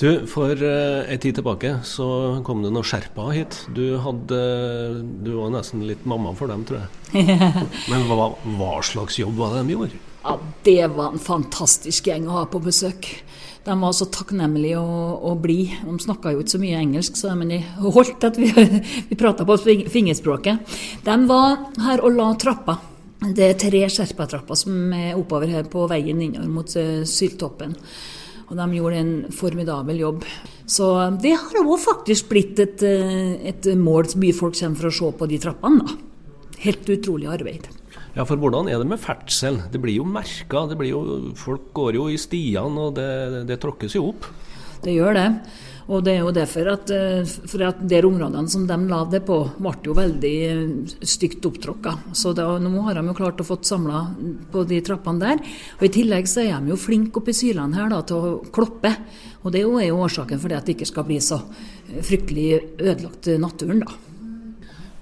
Du, 0.01 0.27
For 0.27 0.57
en 0.57 1.19
tid 1.21 1.37
tilbake 1.37 1.75
så 1.85 2.41
kom 2.43 2.63
det 2.65 2.73
noen 2.73 2.87
sherpaer 2.89 3.37
hit. 3.37 3.59
Du, 3.77 3.99
hadde, 4.01 4.41
du 5.23 5.35
var 5.37 5.53
nesten 5.53 5.85
litt 5.87 6.07
mamma 6.09 6.33
for 6.35 6.49
dem, 6.49 6.65
tror 6.65 6.81
jeg. 6.81 7.39
Men 7.91 8.07
hva, 8.09 8.31
hva 8.57 8.79
slags 8.83 9.21
jobb 9.21 9.37
var 9.39 9.59
det 9.59 9.67
de 9.69 9.77
gjorde? 9.77 10.01
Ja, 10.25 10.39
Det 10.65 10.87
var 10.97 11.13
en 11.13 11.23
fantastisk 11.23 12.09
gjeng 12.09 12.27
å 12.29 12.41
ha 12.41 12.47
på 12.51 12.63
besøk. 12.65 13.13
De 13.65 13.77
var 13.77 13.93
så 13.93 14.09
takknemlige 14.09 14.81
og, 14.81 15.21
og 15.31 15.43
blide. 15.45 15.83
De 15.85 15.99
snakka 16.01 16.33
jo 16.33 16.43
ikke 16.43 16.57
så 16.57 16.63
mye 16.63 16.81
engelsk, 16.81 17.21
så 17.21 17.37
men 17.37 17.53
de 17.53 17.61
holdt 17.85 18.25
at 18.25 18.41
vi, 18.41 18.51
vi 19.11 19.21
prata 19.21 19.45
på 19.45 19.61
fingerspråket. 19.93 20.79
De 21.05 21.19
var 21.29 21.69
her 21.85 22.03
og 22.03 22.17
la 22.17 22.33
trappa. 22.41 22.81
Det 23.21 23.45
er 23.45 23.59
tre 23.61 23.83
sherpatrapper 23.93 24.57
som 24.57 24.95
er 24.97 25.19
oppover 25.19 25.51
her 25.53 25.67
på 25.69 25.85
veien 25.91 26.23
innover 26.25 26.49
mot 26.49 26.77
uh, 26.79 27.03
Syltoppen. 27.05 27.77
Og 28.51 28.57
de 28.59 28.67
gjorde 28.75 29.01
en 29.03 29.13
formidabel 29.31 30.01
jobb. 30.01 30.25
Så 30.67 30.87
det 31.23 31.37
har 31.39 31.61
òg 31.61 31.77
faktisk 31.79 32.31
blitt 32.33 32.59
et, 32.59 32.83
eh, 32.83 33.37
et 33.47 33.69
mål 33.79 34.09
som 34.11 34.25
mye 34.25 34.35
folk 34.35 34.57
kommer 34.59 34.81
for 34.81 34.91
å 34.91 34.97
se 34.97 35.11
på 35.21 35.29
de 35.31 35.39
trappene. 35.39 35.85
da. 35.87 35.95
Helt 36.65 36.91
utrolig 36.91 37.29
arbeid. 37.31 37.69
Ja, 38.17 38.25
for 38.25 38.35
hvordan 38.35 38.67
er 38.67 38.83
det 38.83 38.89
med 38.91 38.99
ferdsel? 38.99 39.61
Det 39.71 39.79
blir 39.79 40.01
jo 40.01 40.05
merka. 40.05 40.67
Folk 41.39 41.71
går 41.73 41.95
jo 41.95 42.09
i 42.11 42.19
stiene, 42.19 42.89
og 42.89 42.97
det, 42.99 43.47
det 43.47 43.61
tråkkes 43.63 43.95
jo 43.95 44.09
opp. 44.11 44.27
Det 44.83 44.97
gjør 44.97 45.15
det. 45.15 45.29
Og 45.91 46.05
det 46.07 46.13
er 46.15 46.21
jo 46.23 46.35
derfor 46.35 46.69
at, 46.71 46.91
eh, 46.95 47.27
for 47.27 47.65
at 47.67 47.81
de 47.91 47.99
områdene 48.07 48.51
som 48.51 48.67
de 48.67 48.77
la 48.91 49.01
det 49.11 49.25
på, 49.27 49.39
ble 49.59 49.73
jo 49.83 49.97
veldig 49.99 50.35
eh, 50.47 50.93
stygt 51.03 51.47
opptråkka. 51.49 51.97
Så 52.15 52.33
da, 52.37 52.47
nå 52.63 52.85
har 52.87 52.95
de 52.95 53.03
jo 53.09 53.17
klart 53.19 53.43
å 53.43 53.49
få 53.49 53.59
samla 53.67 54.05
på 54.53 54.63
de 54.71 54.79
trappene 54.87 55.25
der. 55.25 55.43
Og 55.81 55.89
I 55.89 55.95
tillegg 55.99 56.31
så 56.31 56.45
er 56.45 56.61
de 56.61 56.71
jo 56.71 56.79
flinke 56.79 57.19
oppe 57.19 57.35
i 57.35 57.41
Syrland 57.41 57.75
her 57.75 57.91
da, 57.91 58.05
til 58.07 58.23
å 58.23 58.37
kloppe. 58.55 58.95
Og 59.43 59.51
det 59.51 59.65
er 59.65 59.89
jo 59.91 60.05
årsaken 60.05 60.39
for 60.39 60.53
det 60.53 60.61
at 60.61 60.71
det 60.71 60.79
ikke 60.79 60.93
skal 60.93 61.09
bli 61.09 61.19
så 61.25 61.41
fryktelig 62.07 62.49
ødelagt 62.79 63.33
naturen, 63.43 63.83
da. 63.83 64.10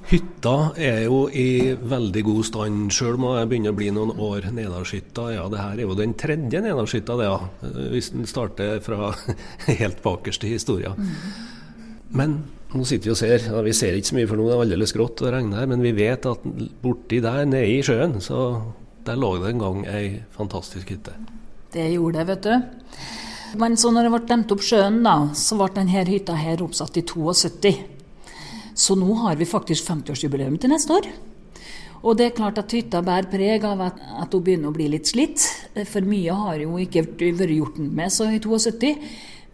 Hytta 0.09 0.55
er 0.81 1.03
jo 1.05 1.27
i 1.29 1.75
veldig 1.77 2.23
god 2.25 2.45
stand, 2.49 2.93
sjøl 2.97 3.19
om 3.19 3.27
jeg 3.37 3.49
begynner 3.51 3.75
å 3.75 3.77
bli 3.77 3.91
noen 3.93 4.15
år 4.25 4.47
Nedalshytta. 4.57 5.27
Ja, 5.35 5.43
det 5.53 5.61
her 5.61 5.75
er 5.77 5.85
jo 5.85 5.97
den 5.99 6.15
tredje 6.17 6.63
Nedalshytta, 6.65 7.17
det, 7.21 7.27
ja. 7.29 7.73
Hvis 7.93 8.09
den 8.15 8.25
starter 8.31 8.81
fra 8.85 9.11
helt 9.83 10.01
bakerst 10.05 10.47
i 10.49 10.55
historien. 10.55 10.97
Mm. 10.97 11.59
Men 12.17 12.39
nå 12.73 12.87
sitter 12.89 13.11
vi 13.11 13.13
og 13.13 13.21
ser, 13.21 13.45
ja, 13.51 13.61
vi 13.65 13.75
ser 13.77 13.99
ikke 13.99 14.11
så 14.11 14.17
mye 14.17 14.31
for 14.31 14.41
nå, 14.41 14.49
det 14.49 14.57
er 14.57 14.65
aldeles 14.65 14.97
grått 14.97 15.21
og 15.27 15.33
regner 15.35 15.61
her, 15.61 15.69
men 15.75 15.85
vi 15.85 15.93
vet 15.97 16.27
at 16.29 16.49
borti 16.83 17.21
der, 17.25 17.45
nede 17.49 17.69
i 17.69 17.85
sjøen, 17.85 18.17
så 18.25 18.41
der 19.05 19.21
lå 19.21 19.35
det 19.43 19.53
en 19.53 19.63
gang 19.63 19.85
ei 19.93 20.07
fantastisk 20.37 20.93
hytte. 20.93 21.15
Det 21.73 21.85
gjorde 21.93 22.23
det, 22.23 22.27
vet 22.33 22.49
du. 22.49 22.97
Men 23.61 23.77
så 23.81 23.93
når 23.93 24.09
det 24.09 24.13
ble 24.15 24.25
demt 24.29 24.57
opp 24.57 24.65
sjøen, 24.65 25.03
da, 25.05 25.19
så 25.37 25.61
ble 25.61 25.69
denne 25.77 26.09
hytta 26.09 26.37
her 26.37 26.65
oppsatt 26.65 26.97
i 27.01 27.05
72. 27.05 27.77
Så 28.79 28.95
nå 28.99 29.11
har 29.25 29.39
vi 29.39 29.49
faktisk 29.49 29.89
50-årsjubileum 29.91 30.59
til 30.61 30.71
neste 30.71 30.95
år. 30.95 31.09
Og 32.07 32.15
det 32.19 32.29
er 32.29 32.37
klart 32.37 32.61
at 32.61 32.73
hytta 32.75 33.01
bærer 33.03 33.27
preg 33.31 33.65
av 33.67 33.81
at, 33.89 33.99
at, 33.99 34.35
hun 34.35 34.45
begynner 34.47 34.71
å 34.71 34.77
bli 34.77 34.87
litt 34.93 35.11
slitt. 35.11 35.43
For 35.91 36.07
mye 36.07 36.37
har 36.45 36.63
jo 36.63 36.79
ikke 36.79 37.03
vært 37.09 37.51
gjort 37.57 37.81
med 37.83 38.15
så 38.15 38.29
i 38.31 38.39
72. 38.39 38.95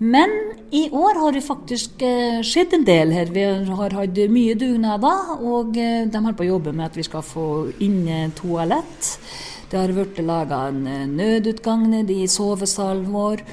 Men 0.04 0.32
i 0.74 0.88
år 0.92 1.20
har 1.22 1.32
det 1.32 1.44
faktisk 1.46 2.02
eh, 2.04 2.42
skjedd 2.44 2.74
en 2.76 2.84
del 2.84 3.14
her. 3.14 3.30
Vi 3.32 3.44
har 3.46 3.94
hatt 3.96 4.18
mye 4.28 4.56
dugnader, 4.58 5.34
og 5.38 5.78
eh, 5.78 6.02
de 6.04 6.20
holder 6.20 6.36
på 6.36 6.44
å 6.44 6.50
jobbe 6.50 6.74
med 6.74 6.90
at 6.90 6.98
vi 6.98 7.06
skal 7.06 7.24
få 7.24 7.48
inn 7.84 8.02
toalett. 8.36 9.14
Det 9.70 9.78
har 9.80 9.94
blitt 9.94 10.18
laga 10.26 10.66
en 10.68 10.82
eh, 10.90 11.06
nødutgang 11.08 11.86
nede 11.92 12.12
i 12.12 12.26
sovesalen 12.28 13.06
vår. 13.14 13.46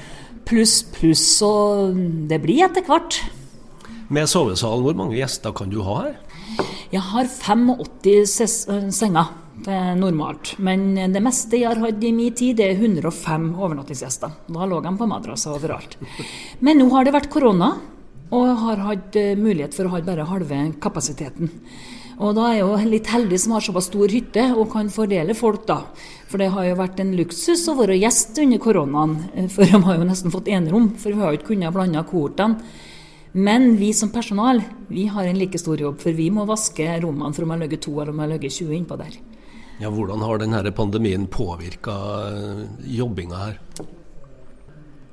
Pluss, 0.44 0.82
pluss. 0.92 1.24
Og 1.46 1.94
det 2.28 2.42
blir 2.42 2.66
etter 2.66 2.84
hvert. 2.90 3.22
Med 4.12 4.28
sovesalen, 4.28 4.82
hvor 4.84 4.96
mange 4.98 5.16
gjester 5.16 5.54
kan 5.56 5.70
du 5.72 5.78
ha 5.86 5.94
her? 6.02 6.16
Jeg 6.92 7.00
har 7.00 7.28
85 7.32 8.92
senger 8.92 9.30
normalt. 9.96 10.52
Men 10.60 10.90
det 11.14 11.22
meste 11.24 11.56
jeg 11.56 11.70
har 11.70 11.80
hatt 11.80 12.04
i 12.04 12.10
min 12.12 12.34
tid, 12.36 12.58
det 12.58 12.66
er 12.66 12.82
105 12.82 13.46
overnattingsgjester. 13.56 14.34
Da 14.52 14.68
lå 14.68 14.82
de 14.84 14.92
på 14.98 15.08
madrasser 15.08 15.56
overalt. 15.56 15.96
Men 16.60 16.82
nå 16.82 16.90
har 16.92 17.08
det 17.08 17.16
vært 17.16 17.30
korona, 17.32 17.70
og 18.32 18.46
jeg 18.50 18.60
har 18.66 18.84
hatt 18.90 19.18
eh, 19.20 19.32
mulighet 19.36 19.74
for 19.76 19.88
å 19.88 19.94
ha 19.94 20.04
bare 20.04 20.28
halve 20.28 20.60
kapasiteten. 20.82 21.48
Og 22.22 22.36
da 22.36 22.50
er 22.50 22.58
jeg 22.58 22.66
jo 22.66 22.92
litt 22.92 23.08
heldig 23.08 23.40
som 23.40 23.56
har 23.56 23.64
såpass 23.64 23.88
stor 23.88 24.12
hytte 24.12 24.44
og 24.52 24.70
kan 24.72 24.92
fordele 24.92 25.36
folk, 25.36 25.64
da. 25.68 25.80
For 26.28 26.40
det 26.40 26.52
har 26.52 26.68
jo 26.68 26.78
vært 26.84 27.00
en 27.00 27.16
luksus 27.16 27.64
å 27.68 27.78
være 27.80 27.96
gjest 28.00 28.36
under 28.44 28.60
koronaen, 28.60 29.18
for 29.52 29.64
de 29.64 29.80
har 29.88 30.00
jo 30.00 30.08
nesten 30.08 30.32
fått 30.32 30.52
enerom. 30.52 30.92
For 31.00 31.12
vi 31.12 31.20
har 31.24 31.32
jo 31.32 31.40
ikke 31.40 31.54
kunnet 31.54 31.76
blande 31.76 32.04
kortene. 32.12 32.90
Men 33.32 33.76
vi 33.76 33.92
som 33.96 34.10
personal 34.12 34.60
vi 34.88 35.06
har 35.08 35.24
en 35.24 35.38
like 35.38 35.58
stor 35.58 35.80
jobb, 35.80 36.00
for 36.00 36.12
vi 36.12 36.28
må 36.30 36.44
vaske 36.48 36.84
rommene 37.00 37.32
for 37.32 37.46
om 37.46 37.54
jeg 37.54 37.64
ligger 37.64 37.80
to 37.86 37.94
eller 37.96 38.12
om 38.12 38.20
jeg 38.20 38.32
ligger 38.34 38.56
20 38.58 38.74
innpå 38.76 38.98
der. 39.00 39.16
Ja, 39.80 39.90
Hvordan 39.90 40.20
har 40.20 40.38
denne 40.38 40.60
pandemien 40.76 41.26
påvirka 41.26 41.94
eh, 42.28 42.60
jobbinga 42.98 43.40
her? 43.40 43.56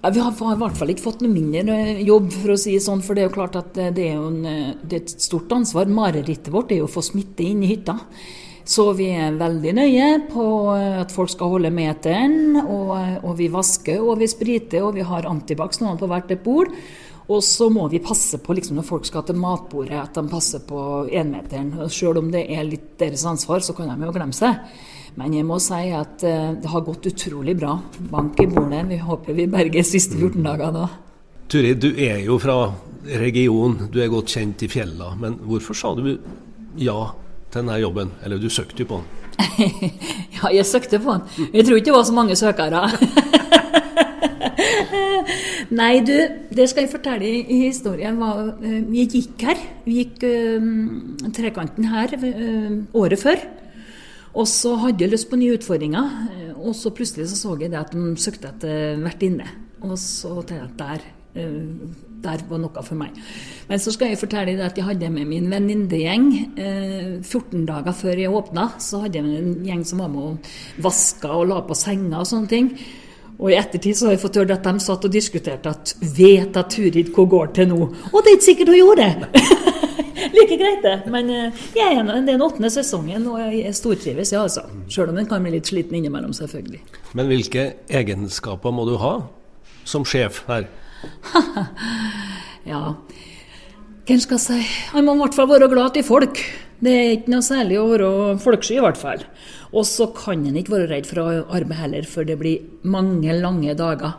Ja, 0.02 0.12
vi 0.12 0.20
har, 0.20 0.32
har, 0.32 0.54
i 0.56 0.60
hvert 0.60 0.78
fall 0.78 0.92
ikke 0.94 1.06
fått 1.08 1.24
noe 1.24 1.32
mindre 1.32 1.78
eh, 1.80 2.04
jobb, 2.08 2.30
for 2.36 2.54
å 2.54 2.60
si 2.60 2.76
det 2.76 2.84
sånn. 2.84 3.02
For 3.06 3.16
det 3.16 3.24
er 3.24 3.30
jo 3.30 3.38
klart 3.40 3.58
at 3.60 3.72
det 3.96 4.12
er, 4.12 4.20
en, 4.20 4.44
eh, 4.46 4.76
det 4.84 5.00
er 5.00 5.08
et 5.08 5.16
stort 5.16 5.56
ansvar. 5.56 5.90
Marerittet 5.90 6.52
vårt 6.54 6.76
er 6.76 6.84
jo 6.84 6.90
å 6.90 6.94
få 7.00 7.06
smitte 7.08 7.48
inn 7.48 7.64
i 7.64 7.72
hytta. 7.72 7.98
Så 8.70 8.92
vi 8.94 9.08
er 9.16 9.40
veldig 9.40 9.72
nøye 9.80 10.08
på 10.30 10.44
at 10.76 11.10
folk 11.10 11.32
skal 11.34 11.56
holde 11.56 11.72
meteren. 11.74 12.60
Og, 12.62 12.92
og 13.24 13.32
vi 13.40 13.48
vasker 13.50 14.04
og 14.04 14.20
vi 14.22 14.28
spriter, 14.30 14.84
og 14.86 15.00
vi 15.00 15.08
har 15.08 15.26
antibac 15.26 15.74
på 15.74 16.12
hvert 16.12 16.36
et 16.36 16.44
bord. 16.46 16.76
Og 17.30 17.44
så 17.46 17.68
må 17.70 17.86
vi 17.92 18.00
passe 18.02 18.40
på 18.42 18.56
liksom, 18.58 18.80
når 18.80 18.88
folk 18.88 19.06
skal 19.06 19.26
til 19.28 19.38
matbordet, 19.38 19.98
at 20.00 20.16
de 20.18 20.24
passer 20.32 20.64
på 20.66 20.80
énmeteren. 21.14 21.76
Selv 21.94 22.24
om 22.24 22.32
det 22.34 22.48
er 22.50 22.66
litt 22.66 22.96
deres 22.98 23.26
ansvar, 23.30 23.62
så 23.62 23.76
kan 23.78 23.92
de 23.92 24.08
jo 24.08 24.14
glemme 24.16 24.34
seg. 24.34 24.58
Men 25.20 25.36
jeg 25.38 25.46
må 25.46 25.60
si 25.62 25.92
at 25.94 26.26
uh, 26.26 26.56
det 26.58 26.72
har 26.72 26.86
gått 26.88 27.06
utrolig 27.12 27.56
bra. 27.60 27.76
Bank 28.10 28.40
i 28.42 28.48
bordet. 28.50 28.82
Vi 28.90 28.98
håper 29.04 29.38
vi 29.38 29.46
berger 29.52 29.86
siste 29.86 30.18
14 30.18 30.42
dager 30.46 30.74
da. 30.74 30.88
Turid, 31.50 31.78
du 31.82 31.90
er 32.02 32.22
jo 32.26 32.38
fra 32.42 32.58
regionen, 33.20 33.90
du 33.94 34.00
er 34.02 34.10
godt 34.12 34.34
kjent 34.34 34.66
i 34.66 34.70
fjella. 34.70 35.14
Men 35.20 35.38
hvorfor 35.46 35.78
sa 35.78 35.94
du 35.98 36.18
ja 36.82 37.00
til 37.50 37.62
denne 37.62 37.78
jobben? 37.82 38.14
Eller 38.26 38.42
du 38.42 38.50
søkte 38.54 38.86
jo 38.86 38.90
på 38.90 39.02
den? 39.02 39.08
ja, 40.40 40.50
jeg 40.60 40.66
søkte 40.66 41.02
på 41.02 41.14
den. 41.14 41.50
Jeg 41.54 41.66
tror 41.66 41.78
ikke 41.78 41.92
det 41.92 41.98
var 42.00 42.10
så 42.10 42.18
mange 42.18 42.40
søkere. 42.40 42.90
Nei, 45.70 46.00
du, 46.02 46.16
det 46.50 46.66
skal 46.72 46.88
jeg 46.88 46.94
fortelle 46.96 47.30
i 47.30 47.60
historien. 47.68 48.18
Eh, 48.18 48.80
vi 48.90 49.06
gikk 49.06 49.44
her. 49.46 49.60
Vi 49.86 50.00
gikk 50.00 50.24
um, 50.26 51.18
trekanten 51.36 51.86
her 51.92 52.16
um, 52.18 52.80
året 52.98 53.22
før. 53.22 53.44
Og 54.34 54.48
så 54.50 54.74
hadde 54.82 55.04
jeg 55.06 55.14
lyst 55.14 55.30
på 55.30 55.38
nye 55.38 55.54
utfordringer. 55.60 56.10
Og 56.58 56.74
så 56.78 56.90
plutselig 56.94 57.28
så, 57.30 57.38
så 57.38 57.56
jeg 57.62 57.76
at 57.78 57.94
de 57.94 58.16
søkte 58.18 58.50
etter 58.50 58.98
vertinne. 59.04 59.46
Og 59.86 59.94
så 60.02 60.40
tenkte 60.42 60.58
jeg 60.58 60.66
at 60.66 60.80
der, 60.82 61.06
der 62.26 62.42
var 62.50 62.62
noe 62.64 62.84
for 62.86 62.98
meg. 62.98 63.20
Men 63.70 63.82
så 63.82 63.94
skal 63.94 64.10
jeg 64.10 64.22
fortelle 64.22 64.56
deg 64.56 64.64
at 64.66 64.80
jeg 64.80 64.88
hadde 64.88 65.12
med 65.14 65.30
min 65.30 65.52
venninnegjeng. 65.54 66.32
Uh, 66.58 67.14
14 67.22 67.68
dager 67.70 67.94
før 67.94 68.24
jeg 68.24 68.34
åpna, 68.42 68.72
så 68.82 69.04
hadde 69.06 69.22
jeg 69.22 69.28
med 69.28 69.38
en 69.44 69.70
gjeng 69.70 69.86
som 69.86 70.02
var 70.02 70.10
med 70.16 70.32
og 70.32 70.50
vaska 70.82 71.30
og 71.44 71.46
la 71.54 71.62
på 71.70 71.78
senga 71.78 72.24
og 72.24 72.32
sånne 72.32 72.52
ting. 72.56 72.74
Og 73.40 73.54
i 73.54 73.56
ettertid 73.56 73.96
så 73.96 74.10
har 74.10 74.18
jeg 74.18 74.22
fått 74.26 74.38
høre 74.42 74.56
at 74.58 74.66
de 74.68 74.84
satt 74.84 75.06
og 75.08 75.14
diskuterte 75.14 75.72
at 75.72 75.94
vet 76.04 76.58
at 76.60 76.74
Turid 76.74 77.14
hvor 77.16 77.28
går 77.32 77.54
til 77.56 77.70
nå? 77.72 77.78
Og 78.12 78.18
det 78.20 78.34
er 78.34 78.36
ikke 78.36 78.48
sikkert 78.50 78.72
hun 78.74 78.80
gjorde 78.82 79.06
det! 79.08 79.44
like 80.36 80.58
greit, 80.60 80.82
det. 80.84 80.96
Men 81.12 81.32
uh, 81.32 81.62
jeg 81.76 81.96
er 81.96 82.04
er 82.04 82.26
den 82.28 82.44
åttende 82.44 82.72
sesongen, 82.74 83.28
og 83.32 83.40
jeg 83.40 83.76
stortrives, 83.76 84.34
ja 84.36 84.44
altså. 84.44 84.66
Sjøl 84.92 85.14
om 85.14 85.20
den 85.22 85.30
kan 85.30 85.44
bli 85.44 85.56
litt 85.56 85.72
sliten 85.72 85.96
innimellom, 85.96 86.36
selvfølgelig. 86.36 86.82
Men 87.16 87.32
hvilke 87.32 87.66
egenskaper 87.88 88.76
må 88.76 88.88
du 88.90 88.98
ha 89.00 89.16
som 89.88 90.04
sjef 90.06 90.44
her? 90.50 90.68
ja, 92.72 92.82
hvem 94.04 94.20
skal 94.20 94.40
si 94.44 94.58
Han 94.92 95.06
må 95.08 95.14
i 95.16 95.22
hvert 95.22 95.38
fall 95.38 95.48
være 95.48 95.70
glad 95.72 95.96
til 95.96 96.04
folk. 96.04 96.44
Det 96.80 96.92
er 96.96 97.10
ikke 97.18 97.34
noe 97.34 97.44
særlig 97.44 97.76
å 97.76 97.88
være 97.90 98.10
folksky, 98.40 98.78
i 98.78 98.84
hvert 98.84 99.00
fall. 99.00 99.24
Og 99.76 99.84
så 99.88 100.08
kan 100.16 100.46
en 100.48 100.58
ikke 100.60 100.78
være 100.78 100.90
redd 100.94 101.10
for 101.10 101.22
å 101.22 101.28
arbeide 101.44 101.80
heller, 101.82 102.08
for 102.08 102.28
det 102.28 102.38
blir 102.40 102.88
mange, 102.88 103.34
lange 103.36 103.76
dager. 103.78 104.16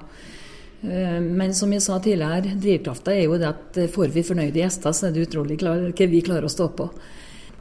Eh, 0.83 1.17
men 1.21 1.55
som 1.57 1.73
jeg 1.73 1.85
sa 1.85 1.97
tidligere, 2.01 2.53
drivkrafta 2.61 3.15
er 3.15 3.25
jo 3.25 3.39
det 3.41 3.49
at 3.49 3.81
får 3.95 4.13
vi 4.13 4.27
fornøyde 4.29 4.61
gjester, 4.61 4.93
så 4.93 5.09
er 5.09 5.17
det 5.17 5.25
utrolig 5.29 5.57
klar, 5.63 5.89
hva 5.89 6.11
vi 6.13 6.21
klarer 6.27 6.49
å 6.49 6.53
stå 6.53 6.69
på. 6.77 6.91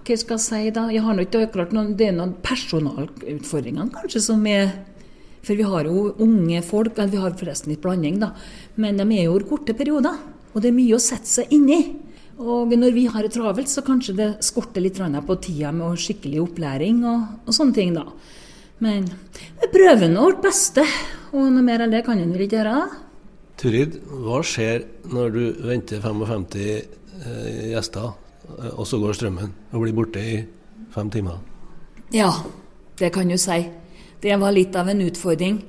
Hva 0.09 0.17
skal 0.17 0.39
jeg 0.39 0.45
si 0.45 0.73
da? 0.73 0.87
Jeg 0.89 1.05
har 1.05 1.15
nok 1.15 1.35
akkurat 1.37 1.73
noen, 1.75 1.95
Det 1.95 2.07
er 2.07 2.15
noen 2.17 2.33
personalutfordringer 2.41 3.91
kanskje 3.93 4.21
som 4.23 4.45
er 4.47 4.71
For 5.45 5.55
vi 5.55 5.63
har 5.63 5.85
jo 5.85 6.15
unge 6.19 6.59
folk, 6.61 6.97
eller 6.97 7.11
vi 7.13 7.17
har 7.21 7.31
forresten 7.39 7.71
litt 7.71 7.79
blanding, 7.81 8.17
da. 8.19 8.33
Men 8.75 8.97
de 8.97 9.05
er 9.15 9.29
jo 9.29 9.39
korte 9.47 9.71
perioder. 9.73 10.17
Og 10.51 10.61
det 10.61 10.67
er 10.67 10.75
mye 10.75 10.97
å 10.97 10.99
sette 10.99 11.29
seg 11.31 11.53
inn 11.55 11.69
i. 11.71 11.79
Og 12.39 12.71
når 12.71 12.93
vi 12.95 13.03
har 13.11 13.25
det 13.25 13.33
travelt, 13.35 13.67
så 13.67 13.83
kanskje 13.83 14.15
det 14.15 14.27
skorter 14.47 14.83
litt 14.83 14.95
på 14.95 15.35
tida 15.43 15.73
med 15.75 15.99
skikkelig 15.99 16.39
opplæring 16.45 17.01
og, 17.03 17.23
og, 17.45 17.53
sånne 17.53 17.75
ting, 17.75 17.91
da. 17.93 18.05
Men 18.79 19.09
vi 19.59 19.67
prøver 19.73 20.07
nå 20.07 20.23
vårt 20.23 20.41
beste, 20.45 20.85
og 21.33 21.49
noe 21.51 21.63
mer 21.65 21.83
enn 21.83 21.91
det 21.91 22.05
kan 22.05 22.17
en 22.17 22.31
vel 22.31 22.45
ikke 22.45 22.61
gjøre. 22.61 22.77
Turid, 23.59 23.97
hva 24.23 24.39
skjer 24.39 24.85
når 25.11 25.33
du 25.35 25.41
venter 25.67 25.99
55 25.99 26.45
eh, 26.55 27.65
gjester, 27.73 28.13
eh, 28.55 28.71
og 28.71 28.87
så 28.87 29.01
går 29.01 29.17
strømmen 29.17 29.51
og 29.73 29.83
blir 29.83 29.97
borte 29.97 30.23
i 30.23 30.37
fem 30.95 31.11
timer? 31.11 31.41
Ja, 32.15 32.31
det 33.03 33.11
kan 33.17 33.27
du 33.27 33.35
si. 33.35 33.65
Det 34.23 34.39
var 34.39 34.55
litt 34.55 34.79
av 34.79 34.87
en 34.87 35.03
utfordring. 35.03 35.59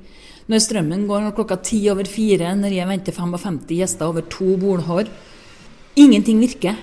Når 0.47 0.63
strømmen 0.63 1.03
går 1.09 1.27
klokka 1.35 1.59
ti 1.67 1.81
over 1.91 2.07
fire, 2.07 2.55
når 2.55 2.77
jeg 2.79 2.87
venter 2.87 3.15
55 3.19 3.59
gjester 3.75 4.07
over 4.07 4.23
to 4.31 4.55
bordhår, 4.59 5.11
Ingenting 6.01 6.39
virker. 6.41 6.77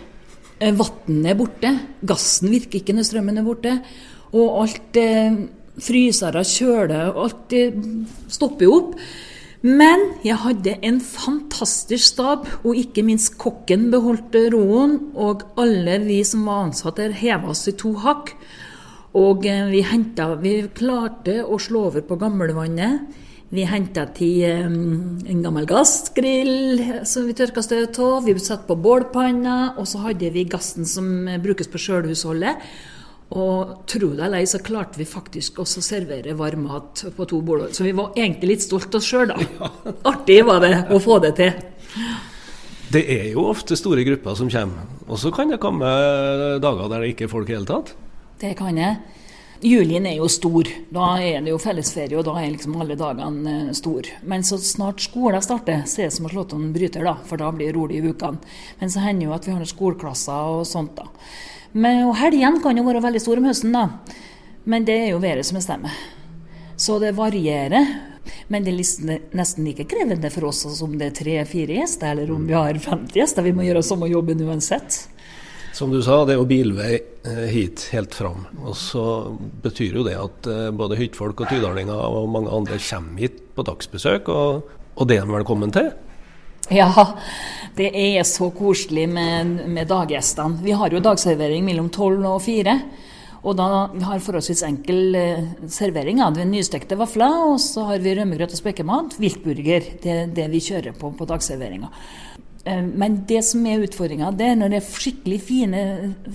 Eh, 0.61 0.75
vannet 0.75 1.33
er 1.33 1.39
borte. 1.39 1.71
Gassen 2.07 2.53
virker 2.53 2.79
ikke 2.81 2.95
når 2.95 3.07
strømmen 3.09 3.41
er 3.41 3.47
borte. 3.47 3.73
Og 4.31 4.61
alt 4.63 4.99
eh, 5.01 5.41
frysere, 5.83 6.45
og 7.09 7.25
alt 7.25 7.57
eh, 7.57 7.81
stopper 8.31 8.71
opp. 8.71 8.95
Men 9.67 10.05
jeg 10.23 10.39
hadde 10.39 10.77
en 10.87 11.01
fantastisk 11.03 12.13
stab, 12.13 12.47
og 12.63 12.79
ikke 12.79 13.03
minst 13.03 13.35
kokken 13.43 13.89
beholdt 13.91 14.37
roen. 14.55 14.99
Og 15.19 15.43
alle 15.59 15.99
vi 16.05 16.21
som 16.23 16.47
var 16.47 16.69
ansatt 16.69 17.01
der, 17.01 17.17
heva 17.17 17.51
oss 17.55 17.67
i 17.67 17.75
to 17.75 17.97
hakk. 18.05 18.37
Og 19.19 19.47
eh, 19.49 19.67
vi, 19.73 19.83
hentet, 19.83 20.39
vi 20.45 20.61
klarte 20.79 21.41
å 21.43 21.59
slå 21.59 21.89
over 21.91 22.07
på 22.07 22.21
gamlevannet. 22.21 23.27
Vi 23.49 23.65
henta 23.65 24.05
til 24.13 24.43
en 24.45 25.39
gammel 25.41 25.65
gassgrill 25.69 26.83
som 27.09 27.25
vi 27.25 27.37
tørka 27.37 27.63
støvet 27.65 27.97
av. 28.05 28.27
Vi 28.27 28.35
satte 28.37 28.69
på 28.69 28.77
bålpanna, 28.77 29.75
og 29.81 29.89
så 29.89 30.03
hadde 30.05 30.29
vi 30.35 30.45
gassen 30.45 30.85
som 30.89 31.09
brukes 31.41 31.71
på 31.73 31.81
sjølhusholdet. 31.81 32.61
Og 33.29 33.85
tro 33.89 34.11
det 34.17 34.25
eller 34.25 34.43
ei, 34.43 34.49
så 34.49 34.61
klarte 34.65 35.01
vi 35.01 35.09
faktisk 35.09 35.61
også 35.65 35.81
å 35.81 35.85
servere 35.85 36.37
varm 36.37 36.67
mat 36.69 37.07
på 37.17 37.27
to 37.29 37.41
bord. 37.45 37.67
Så 37.77 37.85
vi 37.85 37.93
var 37.97 38.17
egentlig 38.17 38.55
litt 38.55 38.65
stolt 38.65 38.93
av 38.93 39.01
oss 39.01 39.09
sjøl, 39.09 39.33
da. 39.33 39.71
Artig 40.13 40.41
var 40.49 40.61
det 40.65 40.75
å 40.93 41.01
få 41.01 41.19
det 41.25 41.35
til. 41.41 41.65
Det 42.93 43.03
er 43.17 43.31
jo 43.35 43.45
ofte 43.49 43.77
store 43.77 44.05
grupper 44.09 44.37
som 44.37 44.49
kommer, 44.53 44.89
og 45.09 45.21
så 45.21 45.33
kan 45.33 45.53
det 45.53 45.61
komme 45.61 45.89
dager 46.61 46.89
der 46.89 47.05
det 47.05 47.15
ikke 47.15 47.29
er 47.29 47.33
folk 47.33 47.49
i 47.49 47.57
hele 47.57 47.69
tatt? 47.69 47.93
Det 48.41 48.55
kan 48.57 48.77
jeg. 48.81 48.97
Julien 49.61 50.07
er 50.07 50.21
jo 50.21 50.29
stor. 50.31 50.69
Da 50.95 51.07
er 51.19 51.41
det 51.43 51.51
jo 51.51 51.59
fellesferie, 51.59 52.15
og 52.19 52.27
da 52.29 52.37
er 52.39 52.53
liksom 52.53 52.77
alle 52.79 52.95
dagene 52.99 53.75
stor. 53.75 54.05
store. 54.07 54.21
Men 54.23 54.45
så 54.47 54.59
snart 54.63 55.03
skolen 55.03 55.43
starter, 55.43 55.83
så 55.87 56.03
er 56.03 56.11
det 56.11 56.15
som 56.15 56.27
å 56.27 56.31
slå 56.31 56.45
til 56.47 56.61
en 56.63 56.73
bryter, 56.73 57.03
da, 57.03 57.17
for 57.27 57.41
da 57.41 57.51
blir 57.51 57.73
det 57.73 57.77
rolig 57.77 57.99
i 57.99 58.13
ukene. 58.13 58.39
Men 58.79 58.91
så 58.91 59.03
hender 59.03 59.27
jo 59.27 59.35
at 59.35 59.47
vi 59.47 59.57
har 59.57 59.65
skoleklasser 59.65 60.61
og 60.61 60.67
sånt, 60.67 60.95
da. 60.95 61.09
Men 61.73 62.15
helgene 62.15 62.63
kan 62.63 62.77
jo 62.77 62.87
være 62.87 63.03
veldig 63.03 63.21
store 63.21 63.43
om 63.43 63.51
høsten, 63.51 63.75
da. 63.75 63.89
Men 64.65 64.85
det 64.85 64.95
er 64.95 65.11
jo 65.11 65.19
været 65.19 65.47
som 65.47 65.59
bestemmer. 65.59 65.91
Så 66.77 67.01
det 67.03 67.17
varierer. 67.17 67.87
Men 68.49 68.65
det 68.65 68.73
er 68.77 69.21
nesten 69.37 69.65
like 69.65 69.89
krevende 69.89 70.31
for 70.31 70.51
oss 70.51 70.67
som 70.79 70.95
det 71.01 71.11
er 71.11 71.17
tre-fire 71.17 71.81
gjester, 71.81 72.13
eller 72.13 72.31
om 72.31 72.47
vi 72.47 72.55
har 72.55 72.79
50 72.79 73.17
gjester. 73.17 73.43
Vi 73.43 73.57
må 73.57 73.65
gjøre 73.67 73.83
samme 73.83 74.09
jobben 74.09 74.41
uansett. 74.47 75.08
Som 75.79 75.93
du 75.95 76.01
sa, 76.03 76.25
det 76.27 76.35
er 76.35 76.41
jo 76.41 76.47
bilvei 76.51 76.95
eh, 76.99 77.45
hit 77.53 77.85
helt 77.93 78.15
fram. 78.17 78.41
Og 78.67 78.75
så 78.75 79.03
betyr 79.63 80.01
jo 80.01 80.03
det 80.03 80.17
at 80.19 80.49
eh, 80.51 80.71
både 80.75 80.97
hyttfolk 80.99 81.45
og 81.45 81.53
tydalinger 81.53 81.95
og 81.95 82.27
mange 82.35 82.51
andre 82.51 82.81
kommer 82.83 83.23
hit 83.23 83.37
på 83.55 83.63
dagsbesøk, 83.69 84.27
og, 84.35 84.73
og 84.99 85.07
det 85.07 85.21
er 85.21 85.29
de 85.29 85.37
velkommen 85.37 85.71
til. 85.77 85.93
Ja, 86.75 86.91
det 87.79 87.93
er 87.95 88.27
så 88.27 88.51
koselig 88.51 89.07
med, 89.13 89.55
med 89.71 89.87
daggjestene. 89.93 90.59
Vi 90.67 90.75
har 90.75 90.91
jo 90.91 91.05
dagservering 91.05 91.63
mellom 91.69 91.93
tolv 91.95 92.27
og 92.27 92.43
fire. 92.43 92.75
Og 93.47 93.55
da 93.55 93.87
vi 93.93 94.03
har 94.03 94.19
forholdsvis 94.19 94.65
enkel 94.67 95.15
servering. 95.15 95.69
servering. 95.71 96.25
Ja. 96.25 96.47
Nystekte 96.51 96.99
vafler, 96.99 97.39
og 97.53 97.61
så 97.63 97.87
har 97.93 98.03
vi 98.03 98.17
rømmegrøt 98.19 98.51
og 98.51 98.59
spekemat. 98.65 99.15
Viltburger. 99.23 99.93
Det 100.03 100.17
er 100.25 100.35
det 100.41 100.49
vi 100.51 100.65
kjører 100.73 100.99
på 100.99 101.15
på 101.15 101.29
dagserveringa. 101.31 101.93
Eh, 102.69 102.83
men 102.85 103.23
det 103.29 103.41
som 103.47 103.65
er 103.67 103.83
utfordringa, 103.87 104.31
det 104.37 104.51
er 104.51 104.59
når 104.59 104.73
det 104.73 104.81
er 104.81 104.89
skikkelig 104.89 105.39
fine, 105.45 105.83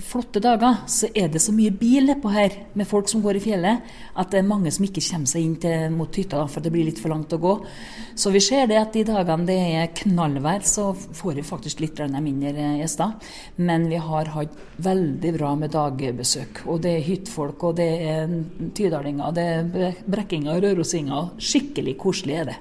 flotte 0.02 0.42
dager, 0.42 0.80
så 0.90 1.10
er 1.14 1.30
det 1.30 1.42
så 1.42 1.54
mye 1.54 1.74
bil 1.74 2.08
nedpå 2.08 2.32
her 2.34 2.56
med 2.74 2.88
folk 2.90 3.10
som 3.10 3.22
går 3.24 3.38
i 3.38 3.44
fjellet, 3.44 3.94
at 4.18 4.32
det 4.32 4.40
er 4.40 4.48
mange 4.48 4.72
som 4.74 4.86
ikke 4.86 5.04
kommer 5.04 5.30
seg 5.30 5.44
inn 5.44 5.56
til, 5.62 5.94
mot 5.94 6.18
hytta, 6.18 6.44
for 6.50 6.64
det 6.64 6.72
blir 6.74 6.88
litt 6.88 7.02
for 7.02 7.14
langt 7.14 7.34
å 7.36 7.40
gå. 7.42 7.54
Så 8.18 8.32
vi 8.34 8.42
ser 8.42 8.66
det 8.70 8.80
at 8.80 8.94
de 8.94 9.04
dagene 9.06 9.46
det 9.48 9.58
er 9.78 9.94
knallvær, 10.02 10.66
så 10.66 10.90
får 10.94 11.38
vi 11.38 11.46
faktisk 11.46 11.82
litt 11.84 12.02
mindre 12.14 12.74
gjester. 12.80 13.14
Men 13.56 13.88
vi 13.90 13.98
har 14.02 14.30
hatt 14.34 14.54
veldig 14.82 15.32
bra 15.38 15.54
med 15.58 15.74
dagbesøk. 15.74 16.64
Og 16.70 16.82
det 16.84 16.98
er 16.98 17.08
hyttfolk, 17.08 17.62
og 17.70 17.78
det 17.78 17.90
er 18.10 18.38
tydalinger, 18.74 19.34
det 19.34 19.48
er 19.54 19.98
brekkinger 20.10 20.56
og 20.56 20.64
rørosinger. 20.66 21.34
Skikkelig 21.38 21.98
koselig 22.00 22.40
er 22.42 22.48
det. 22.52 22.60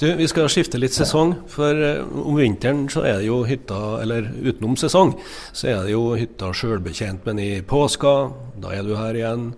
Du, 0.00 0.06
Vi 0.16 0.24
skal 0.30 0.48
skifte 0.48 0.78
litt 0.80 0.94
sesong, 0.96 1.34
for 1.52 1.76
eh, 1.76 2.00
om 2.00 2.38
vinteren 2.38 2.86
så 2.88 3.02
er 3.04 3.18
det 3.20 3.26
jo 3.26 3.42
hytta 3.44 4.00
Eller 4.00 4.30
utenom 4.40 4.78
sesong, 4.80 5.12
så 5.52 5.68
er 5.68 5.82
det 5.84 5.92
jo 5.92 6.14
hytta 6.16 6.54
sjølbetjent, 6.56 7.26
men 7.28 7.42
i 7.42 7.50
påska, 7.60 8.14
da 8.62 8.72
er 8.72 8.86
du 8.86 8.94
her 8.96 9.18
igjen. 9.18 9.50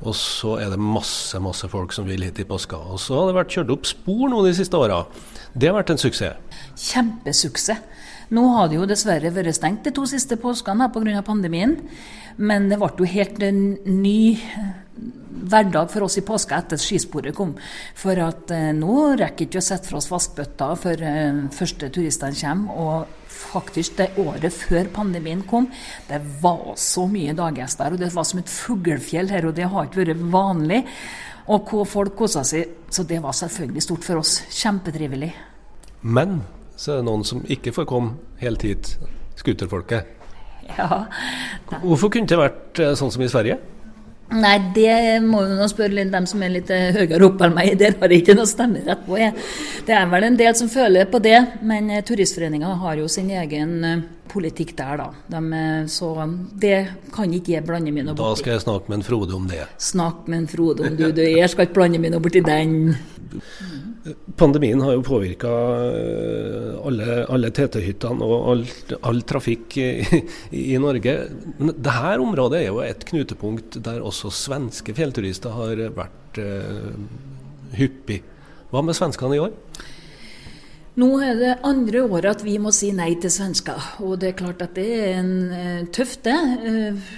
Og 0.00 0.14
så 0.16 0.54
er 0.62 0.70
det 0.70 0.78
masse 0.80 1.36
masse 1.42 1.66
folk 1.68 1.90
som 1.92 2.06
vil 2.08 2.22
hit 2.22 2.38
i 2.38 2.46
påska. 2.46 2.78
Og 2.78 3.02
så 3.02 3.18
har 3.18 3.26
det 3.28 3.36
vært 3.40 3.56
kjørt 3.56 3.72
opp 3.74 3.90
spor 3.90 4.30
nå 4.30 4.44
de 4.46 4.54
siste 4.56 4.78
åra. 4.78 5.02
Det 5.52 5.68
har 5.68 5.76
vært 5.76 5.90
en 5.92 6.00
suksess? 6.00 6.38
Kjempesuksess. 6.78 7.82
Nå 8.30 8.46
har 8.54 8.70
det 8.70 8.78
jo 8.78 8.86
dessverre 8.86 9.34
vært 9.34 9.58
stengt 9.58 9.82
de 9.84 9.90
to 9.90 10.06
siste 10.06 10.38
påskene 10.38 10.86
pga. 10.94 11.24
pandemien. 11.26 11.74
Men 12.38 12.70
det 12.70 12.78
ble 12.78 12.94
jo 12.96 13.10
helt 13.10 13.42
en 13.42 13.76
ny 13.84 14.38
hverdag 15.50 15.90
for 15.90 16.06
oss 16.06 16.18
i 16.18 16.24
påska 16.26 16.58
etter 16.58 16.80
skisporet 16.80 17.34
kom. 17.36 17.54
For 17.98 18.18
at 18.22 18.52
eh, 18.54 18.70
nå 18.76 18.96
rekker 19.20 19.48
ikke 19.48 19.62
å 19.62 19.64
sette 19.64 19.90
fra 19.90 20.00
oss 20.00 20.10
vaskbøtta 20.10 20.68
før 20.80 21.06
eh, 21.06 21.40
første 21.54 21.90
turistene 21.94 22.36
kommer. 22.36 22.76
Og 22.76 23.16
faktisk 23.40 23.96
det 23.98 24.10
året 24.20 24.54
før 24.54 24.90
pandemien 24.94 25.42
kom, 25.48 25.70
det 26.08 26.20
var 26.42 26.74
så 26.80 27.06
mye 27.10 27.34
daggjester. 27.36 27.96
Og 27.96 28.02
det 28.02 28.12
var 28.14 28.28
som 28.28 28.42
et 28.42 28.52
fuglefjell 28.52 29.32
her, 29.32 29.48
og 29.48 29.56
det 29.56 29.70
har 29.72 29.88
ikke 29.88 30.04
vært 30.04 30.24
vanlig. 30.32 30.84
Og 31.50 31.70
hvor 31.70 31.88
folk 31.88 32.16
kosa 32.18 32.44
seg. 32.46 32.76
Så 32.90 33.06
det 33.08 33.20
var 33.22 33.34
selvfølgelig 33.36 33.86
stort 33.86 34.06
for 34.06 34.20
oss. 34.20 34.40
Kjempetrivelig. 34.50 35.32
Men 36.02 36.40
så 36.80 36.94
er 36.94 37.00
det 37.00 37.08
noen 37.10 37.26
som 37.28 37.42
ikke 37.44 37.74
får 37.76 37.88
komme 37.88 38.16
helt 38.42 38.62
hit. 38.66 38.96
skuterfolket. 39.40 40.04
Ja. 40.76 41.06
Hvorfor 41.80 42.10
kunne 42.12 42.28
det 42.28 42.36
vært 42.36 42.80
eh, 42.82 42.92
sånn 42.98 43.12
som 43.14 43.22
i 43.24 43.28
Sverige? 43.30 43.56
Nei, 44.30 44.56
det 44.74 45.18
må 45.24 45.42
du 45.42 45.56
nå 45.58 45.66
spørre 45.70 46.04
dem 46.06 46.26
som 46.30 46.42
er 46.46 46.52
litt 46.54 46.70
eh, 46.70 46.94
høyere 46.94 47.26
oppe 47.26 47.48
enn 47.48 47.56
meg. 47.56 47.72
Der 47.80 47.96
har 47.98 48.12
jeg 48.12 48.22
ikke 48.22 48.36
noe 48.38 48.48
stemmerett 48.48 49.02
på. 49.06 49.18
Jeg. 49.18 49.34
Det 49.86 49.96
er 49.96 50.08
vel 50.12 50.28
en 50.28 50.38
del 50.38 50.56
som 50.58 50.70
føler 50.70 51.10
på 51.10 51.20
det, 51.24 51.38
men 51.66 51.90
eh, 51.90 52.04
Turistforeninga 52.06 52.76
har 52.84 53.00
jo 53.00 53.08
sin 53.10 53.30
egen 53.34 53.76
eh, 53.86 54.04
politikk 54.30 54.76
der, 54.78 55.00
da. 55.02 55.08
De, 55.34 55.62
så 55.90 56.12
det 56.62 56.76
kan 57.10 57.32
ikke 57.34 57.56
jeg 57.56 57.66
blande 57.66 57.90
meg 57.90 58.06
noe 58.06 58.14
borti. 58.14 58.36
Da 58.36 58.42
skal 58.44 58.54
jeg 58.54 58.66
snakke 58.68 58.92
med 58.92 59.00
en 59.00 59.08
Frode 59.08 59.34
om 59.34 59.48
det. 59.50 59.64
Snakk 59.82 60.28
med 60.30 60.44
en 60.44 60.50
Frode 60.52 60.86
om 60.86 60.94
du, 61.00 61.08
du. 61.10 61.24
Jeg 61.26 61.50
skal 61.50 61.66
ikke 61.66 61.80
blande 61.80 62.02
meg 62.02 62.14
noe 62.14 62.22
borti 62.22 62.44
den. 62.46 62.94
Pandemien 64.36 64.80
har 64.82 64.96
jo 64.96 65.04
påvirka 65.06 65.50
eh, 65.86 66.72
alle, 66.86 67.18
alle 67.30 67.50
TT-hyttene 67.54 68.26
og 68.26 68.48
all, 68.52 68.64
all 69.06 69.22
trafikk 69.28 69.76
i, 69.80 69.90
i, 70.56 70.78
Norge. 70.82 71.16
Men 71.58 71.74
dette 71.76 72.16
området 72.22 72.62
er 72.62 72.68
jo 72.70 72.82
et 72.84 73.06
knutepunkt 73.10 73.80
der 73.84 74.02
også 74.04 74.32
svenske 74.34 74.94
fjellturister 74.96 75.54
har 75.54 75.84
vært 75.96 76.40
uh, 76.42 76.92
hyppig. 77.78 78.20
Hva 78.70 78.82
med 78.86 78.98
svenskene 78.98 79.38
i 79.38 79.42
år? 79.42 79.54
Nå 80.98 81.06
er 81.22 81.36
det 81.38 81.50
andre 81.62 82.00
året 82.02 82.26
at 82.32 82.40
vi 82.42 82.56
må 82.58 82.72
si 82.74 82.88
nei 82.90 83.12
til 83.22 83.30
svensker. 83.30 83.78
Og 84.02 84.16
det 84.20 84.32
er 84.32 84.38
klart 84.40 84.64
at 84.64 84.74
det 84.74 84.86
er 84.96 85.20
en 85.20 85.34
uh, 85.52 85.84
tøft, 85.94 86.24
det. 86.26 86.34
Uh, 86.64 87.10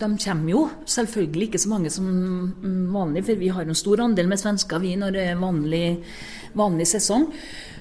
de 0.00 0.08
kommer 0.24 0.50
jo 0.50 0.64
selvfølgelig 0.82 1.46
ikke 1.46 1.62
så 1.62 1.70
mange 1.70 1.92
som 1.94 2.08
vanlig, 2.90 3.22
for 3.28 3.38
vi 3.38 3.52
har 3.54 3.68
en 3.68 3.78
stor 3.78 4.02
andel 4.02 4.30
med 4.30 4.42
svensker 4.42 4.82
vi 4.82 4.96
når 4.98 5.14
det 5.14 5.26
er 5.30 5.38
vanlig, 5.38 5.84
vanlig 6.58 6.88
sesong. 6.90 7.28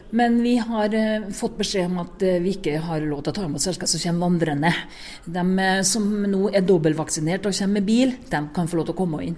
Men 0.09 0.39
vi 0.41 0.55
har 0.57 0.93
uh, 0.95 1.27
fått 1.37 1.57
beskjed 1.59 1.85
om 1.85 1.99
at 2.01 2.23
uh, 2.25 2.37
vi 2.41 2.55
ikke 2.55 2.79
har 2.81 3.03
lov 3.05 3.21
til 3.21 3.33
å 3.33 3.35
ta 3.37 3.43
imot 3.45 3.61
selskap 3.61 3.91
som 3.91 4.01
kommer 4.01 4.25
vandrende. 4.25 4.71
De 5.25 5.43
uh, 5.43 5.81
som 5.85 6.07
nå 6.25 6.47
er 6.49 6.65
dobbeltvaksinert 6.65 7.45
og 7.45 7.53
kommer 7.53 7.77
med 7.77 7.85
bil, 7.85 8.15
de 8.31 8.41
kan 8.55 8.69
få 8.69 8.79
lov 8.79 8.87
til 8.87 8.95
å 8.95 8.99
komme 9.03 9.21
inn. 9.27 9.37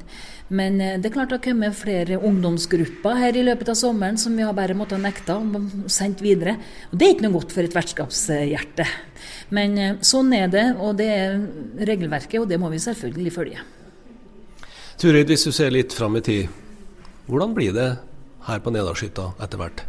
Men 0.51 0.79
det 0.79 1.07
er 1.07 1.13
klart 1.13 1.29
det 1.31 1.37
har 1.37 1.43
kommet 1.45 1.77
flere 1.79 2.17
ungdomsgrupper 2.27 3.19
her 3.19 3.37
i 3.39 3.43
løpet 3.45 3.69
av 3.71 3.77
sommeren 3.79 4.17
som 4.19 4.35
vi 4.35 4.43
har 4.43 4.55
bare 4.55 4.75
måttet 4.75 4.99
nekte 4.99 5.37
og 5.39 5.85
sendt 5.91 6.23
videre. 6.23 6.57
Og 6.91 6.97
Det 6.99 7.07
er 7.07 7.13
ikke 7.15 7.23
noe 7.27 7.37
godt 7.37 7.55
for 7.55 7.63
et 7.63 7.77
vertskapshjerte. 7.77 8.87
Men 9.55 10.01
sånn 10.03 10.33
er 10.35 10.51
det, 10.51 10.65
og 10.75 10.97
det 10.99 11.07
er 11.07 11.39
regelverket, 11.87 12.41
og 12.41 12.49
det 12.51 12.59
må 12.59 12.67
vi 12.73 12.83
selvfølgelig 12.83 13.31
følge. 13.37 13.63
Turid, 14.99 15.31
hvis 15.31 15.47
du 15.47 15.55
ser 15.55 15.71
litt 15.71 15.95
fram 15.95 16.19
i 16.19 16.25
tid, 16.27 16.51
hvordan 17.31 17.55
blir 17.55 17.71
det 17.71 17.87
her 18.49 18.59
på 18.59 18.75
Nedalshytta 18.75 19.31
etter 19.39 19.63
hvert? 19.63 19.87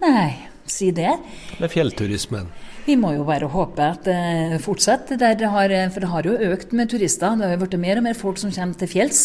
Nei, 0.00 0.48
si 0.64 0.90
det. 0.96 1.18
Med 1.60 1.72
fjellturismen? 1.72 2.48
Vi 2.86 2.96
må 2.96 3.12
jo 3.12 3.26
bare 3.28 3.48
håpe 3.52 3.84
at 3.84 4.06
det 4.08 4.60
fortsetter. 4.64 5.18
Det 5.20 5.48
har, 5.52 5.74
for 5.92 6.02
det 6.02 6.12
har 6.12 6.28
jo 6.28 6.52
økt 6.54 6.72
med 6.72 6.88
turister. 6.90 7.36
Det 7.36 7.46
har 7.46 7.52
jo 7.58 7.60
blitt 7.66 7.76
mer 7.82 8.00
og 8.00 8.06
mer 8.08 8.16
folk 8.16 8.40
som 8.40 8.52
kommer 8.54 8.80
til 8.80 8.90
fjells. 8.90 9.24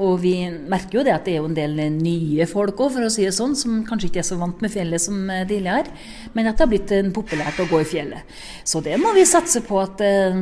Og 0.00 0.18
vi 0.22 0.34
merker 0.48 0.98
jo 0.98 1.04
det 1.06 1.14
at 1.14 1.26
det 1.28 1.34
er 1.34 1.40
jo 1.42 1.48
en 1.50 1.56
del 1.56 1.76
nye 1.94 2.46
folk 2.50 2.78
òg, 2.80 2.92
for 2.96 3.06
å 3.06 3.12
si 3.12 3.26
det 3.26 3.34
sånn, 3.36 3.54
som 3.58 3.80
kanskje 3.86 4.08
ikke 4.08 4.22
er 4.22 4.28
så 4.30 4.38
vant 4.40 4.62
med 4.64 4.72
fjellet 4.72 5.02
som 5.02 5.18
tidligere. 5.28 5.94
Men 6.34 6.50
at 6.50 6.58
det 6.58 6.66
har 6.66 6.72
blitt 6.72 6.94
populært 7.14 7.62
å 7.62 7.68
gå 7.70 7.82
i 7.82 7.88
fjellet. 7.88 8.38
Så 8.64 8.82
det 8.84 8.96
må 9.02 9.14
vi 9.14 9.26
satse 9.28 9.62
på 9.66 9.78
at, 9.82 10.02
eh, 10.02 10.40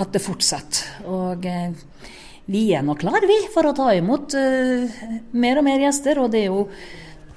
at 0.00 0.12
det 0.12 0.24
fortsetter. 0.24 1.06
Og 1.08 1.46
eh, 1.46 1.70
vi 2.50 2.64
er 2.74 2.82
nå 2.84 2.98
klar, 3.00 3.22
vi, 3.24 3.44
for 3.54 3.70
å 3.70 3.76
ta 3.76 3.92
imot 3.94 4.34
mer 5.32 5.60
og 5.60 5.64
mer 5.64 5.86
gjester. 5.86 6.18
Og 6.18 6.32
det 6.32 6.44
er 6.44 6.50
jo 6.50 6.64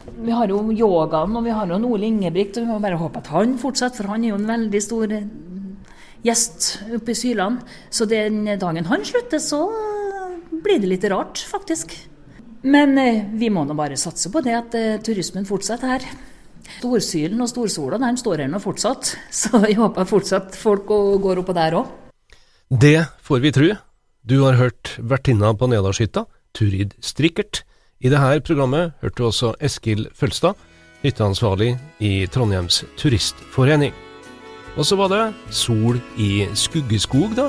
vi 0.04 0.32
har 0.36 0.52
jo 0.52 0.60
yogaen, 0.76 1.36
og 1.38 1.46
vi 1.46 1.54
har 1.56 1.70
jo 1.70 1.80
Ole 1.88 2.10
Ingebrigt, 2.10 2.58
og 2.58 2.66
vi 2.66 2.72
må 2.72 2.80
bare 2.84 3.00
håpe 3.00 3.22
at 3.22 3.32
han 3.34 3.58
fortsetter, 3.62 4.04
for 4.04 4.14
han 4.14 4.24
er 4.24 4.34
jo 4.34 4.40
en 4.40 4.50
veldig 4.50 4.82
stor 4.84 5.14
eh, 5.16 5.30
gjest 6.26 6.70
oppe 6.98 7.14
i 7.14 7.18
Syland. 7.18 7.62
Så 7.94 8.08
den 8.10 8.44
dagen 8.60 8.90
han 8.90 9.06
slutter, 9.08 9.40
så 9.40 9.64
blir 10.64 10.84
det 10.84 10.92
litt 10.92 11.08
rart, 11.12 11.40
faktisk. 11.48 11.96
Men 12.64 12.98
eh, 13.00 13.24
vi 13.40 13.52
må 13.52 13.66
nå 13.68 13.76
bare 13.80 14.00
satse 14.00 14.32
på 14.32 14.44
det 14.44 14.56
at 14.60 14.78
eh, 14.80 15.00
turismen 15.04 15.48
fortsetter 15.48 15.96
her. 15.96 16.08
Storsylen 16.80 17.42
og 17.44 17.52
Storsola 17.52 18.00
de 18.00 18.14
står 18.20 18.46
her 18.46 18.52
nå 18.52 18.62
fortsatt, 18.64 19.16
så 19.44 19.64
jeg 19.68 19.80
håper 19.80 20.10
fortsatt 20.10 20.56
folk 20.60 20.88
går 21.24 21.44
oppå 21.44 21.56
der 21.56 21.80
òg. 21.80 22.00
Det 22.74 23.00
får 23.24 23.44
vi 23.44 23.52
tru. 23.56 23.68
Du 24.24 24.40
har 24.46 24.56
hørt 24.58 24.96
vertinna 24.98 25.52
på 25.56 25.68
Nedalshytta, 25.68 26.26
Turid 26.56 26.96
Strikkert 27.04 27.66
I 28.04 28.10
dette 28.12 28.42
programmet 28.44 28.98
hørte 29.00 29.16
du 29.16 29.28
også 29.30 29.50
Eskil 29.64 30.10
Følstad, 30.12 30.58
hytteansvarlig 31.06 31.70
i 32.04 32.26
Trondheims 32.28 32.82
turistforening. 33.00 33.94
Og 34.76 34.84
så 34.84 34.98
var 35.00 35.08
det 35.14 35.22
Sol 35.56 36.02
i 36.20 36.44
skuggeskog, 36.52 37.32
da, 37.38 37.46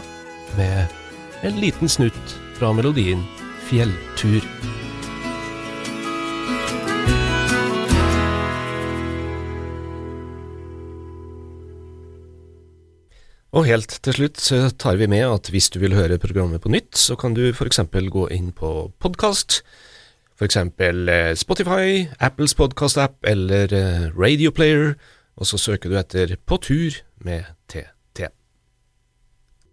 med 0.55 0.95
en 1.43 1.59
liten 1.59 1.91
snutt 1.91 2.37
fra 2.55 2.71
melodien 2.71 3.25
Fjelltur. 3.67 4.47
Og 13.55 13.67
helt 13.67 13.97
til 14.07 14.21
slutt 14.21 14.39
så 14.39 14.69
tar 14.71 15.01
vi 15.03 15.11
med 15.11 15.27
at 15.27 15.51
hvis 15.51 15.67
du 15.75 15.81
vil 15.83 15.99
høre 15.99 16.21
programmet 16.23 16.63
på 16.63 16.71
nytt, 16.71 16.95
så 16.95 17.19
kan 17.19 17.35
du 17.35 17.49
f.eks. 17.51 17.83
gå 17.91 18.29
inn 18.35 18.53
på 18.55 18.71
podkast, 19.03 19.65
f.eks. 20.39 20.57
Eh, 20.57 21.35
Spotify, 21.39 22.09
Apples 22.21 22.55
podkast-app 22.59 23.23
eller 23.25 23.71
eh, 23.73 24.07
Radio 24.19 24.51
Player, 24.51 24.95
og 25.37 25.47
så 25.47 25.59
søker 25.59 25.91
du 25.91 25.99
etter 25.99 26.37
På 26.47 26.57
tur 26.57 27.03
med 27.25 27.45
T. 27.69 27.94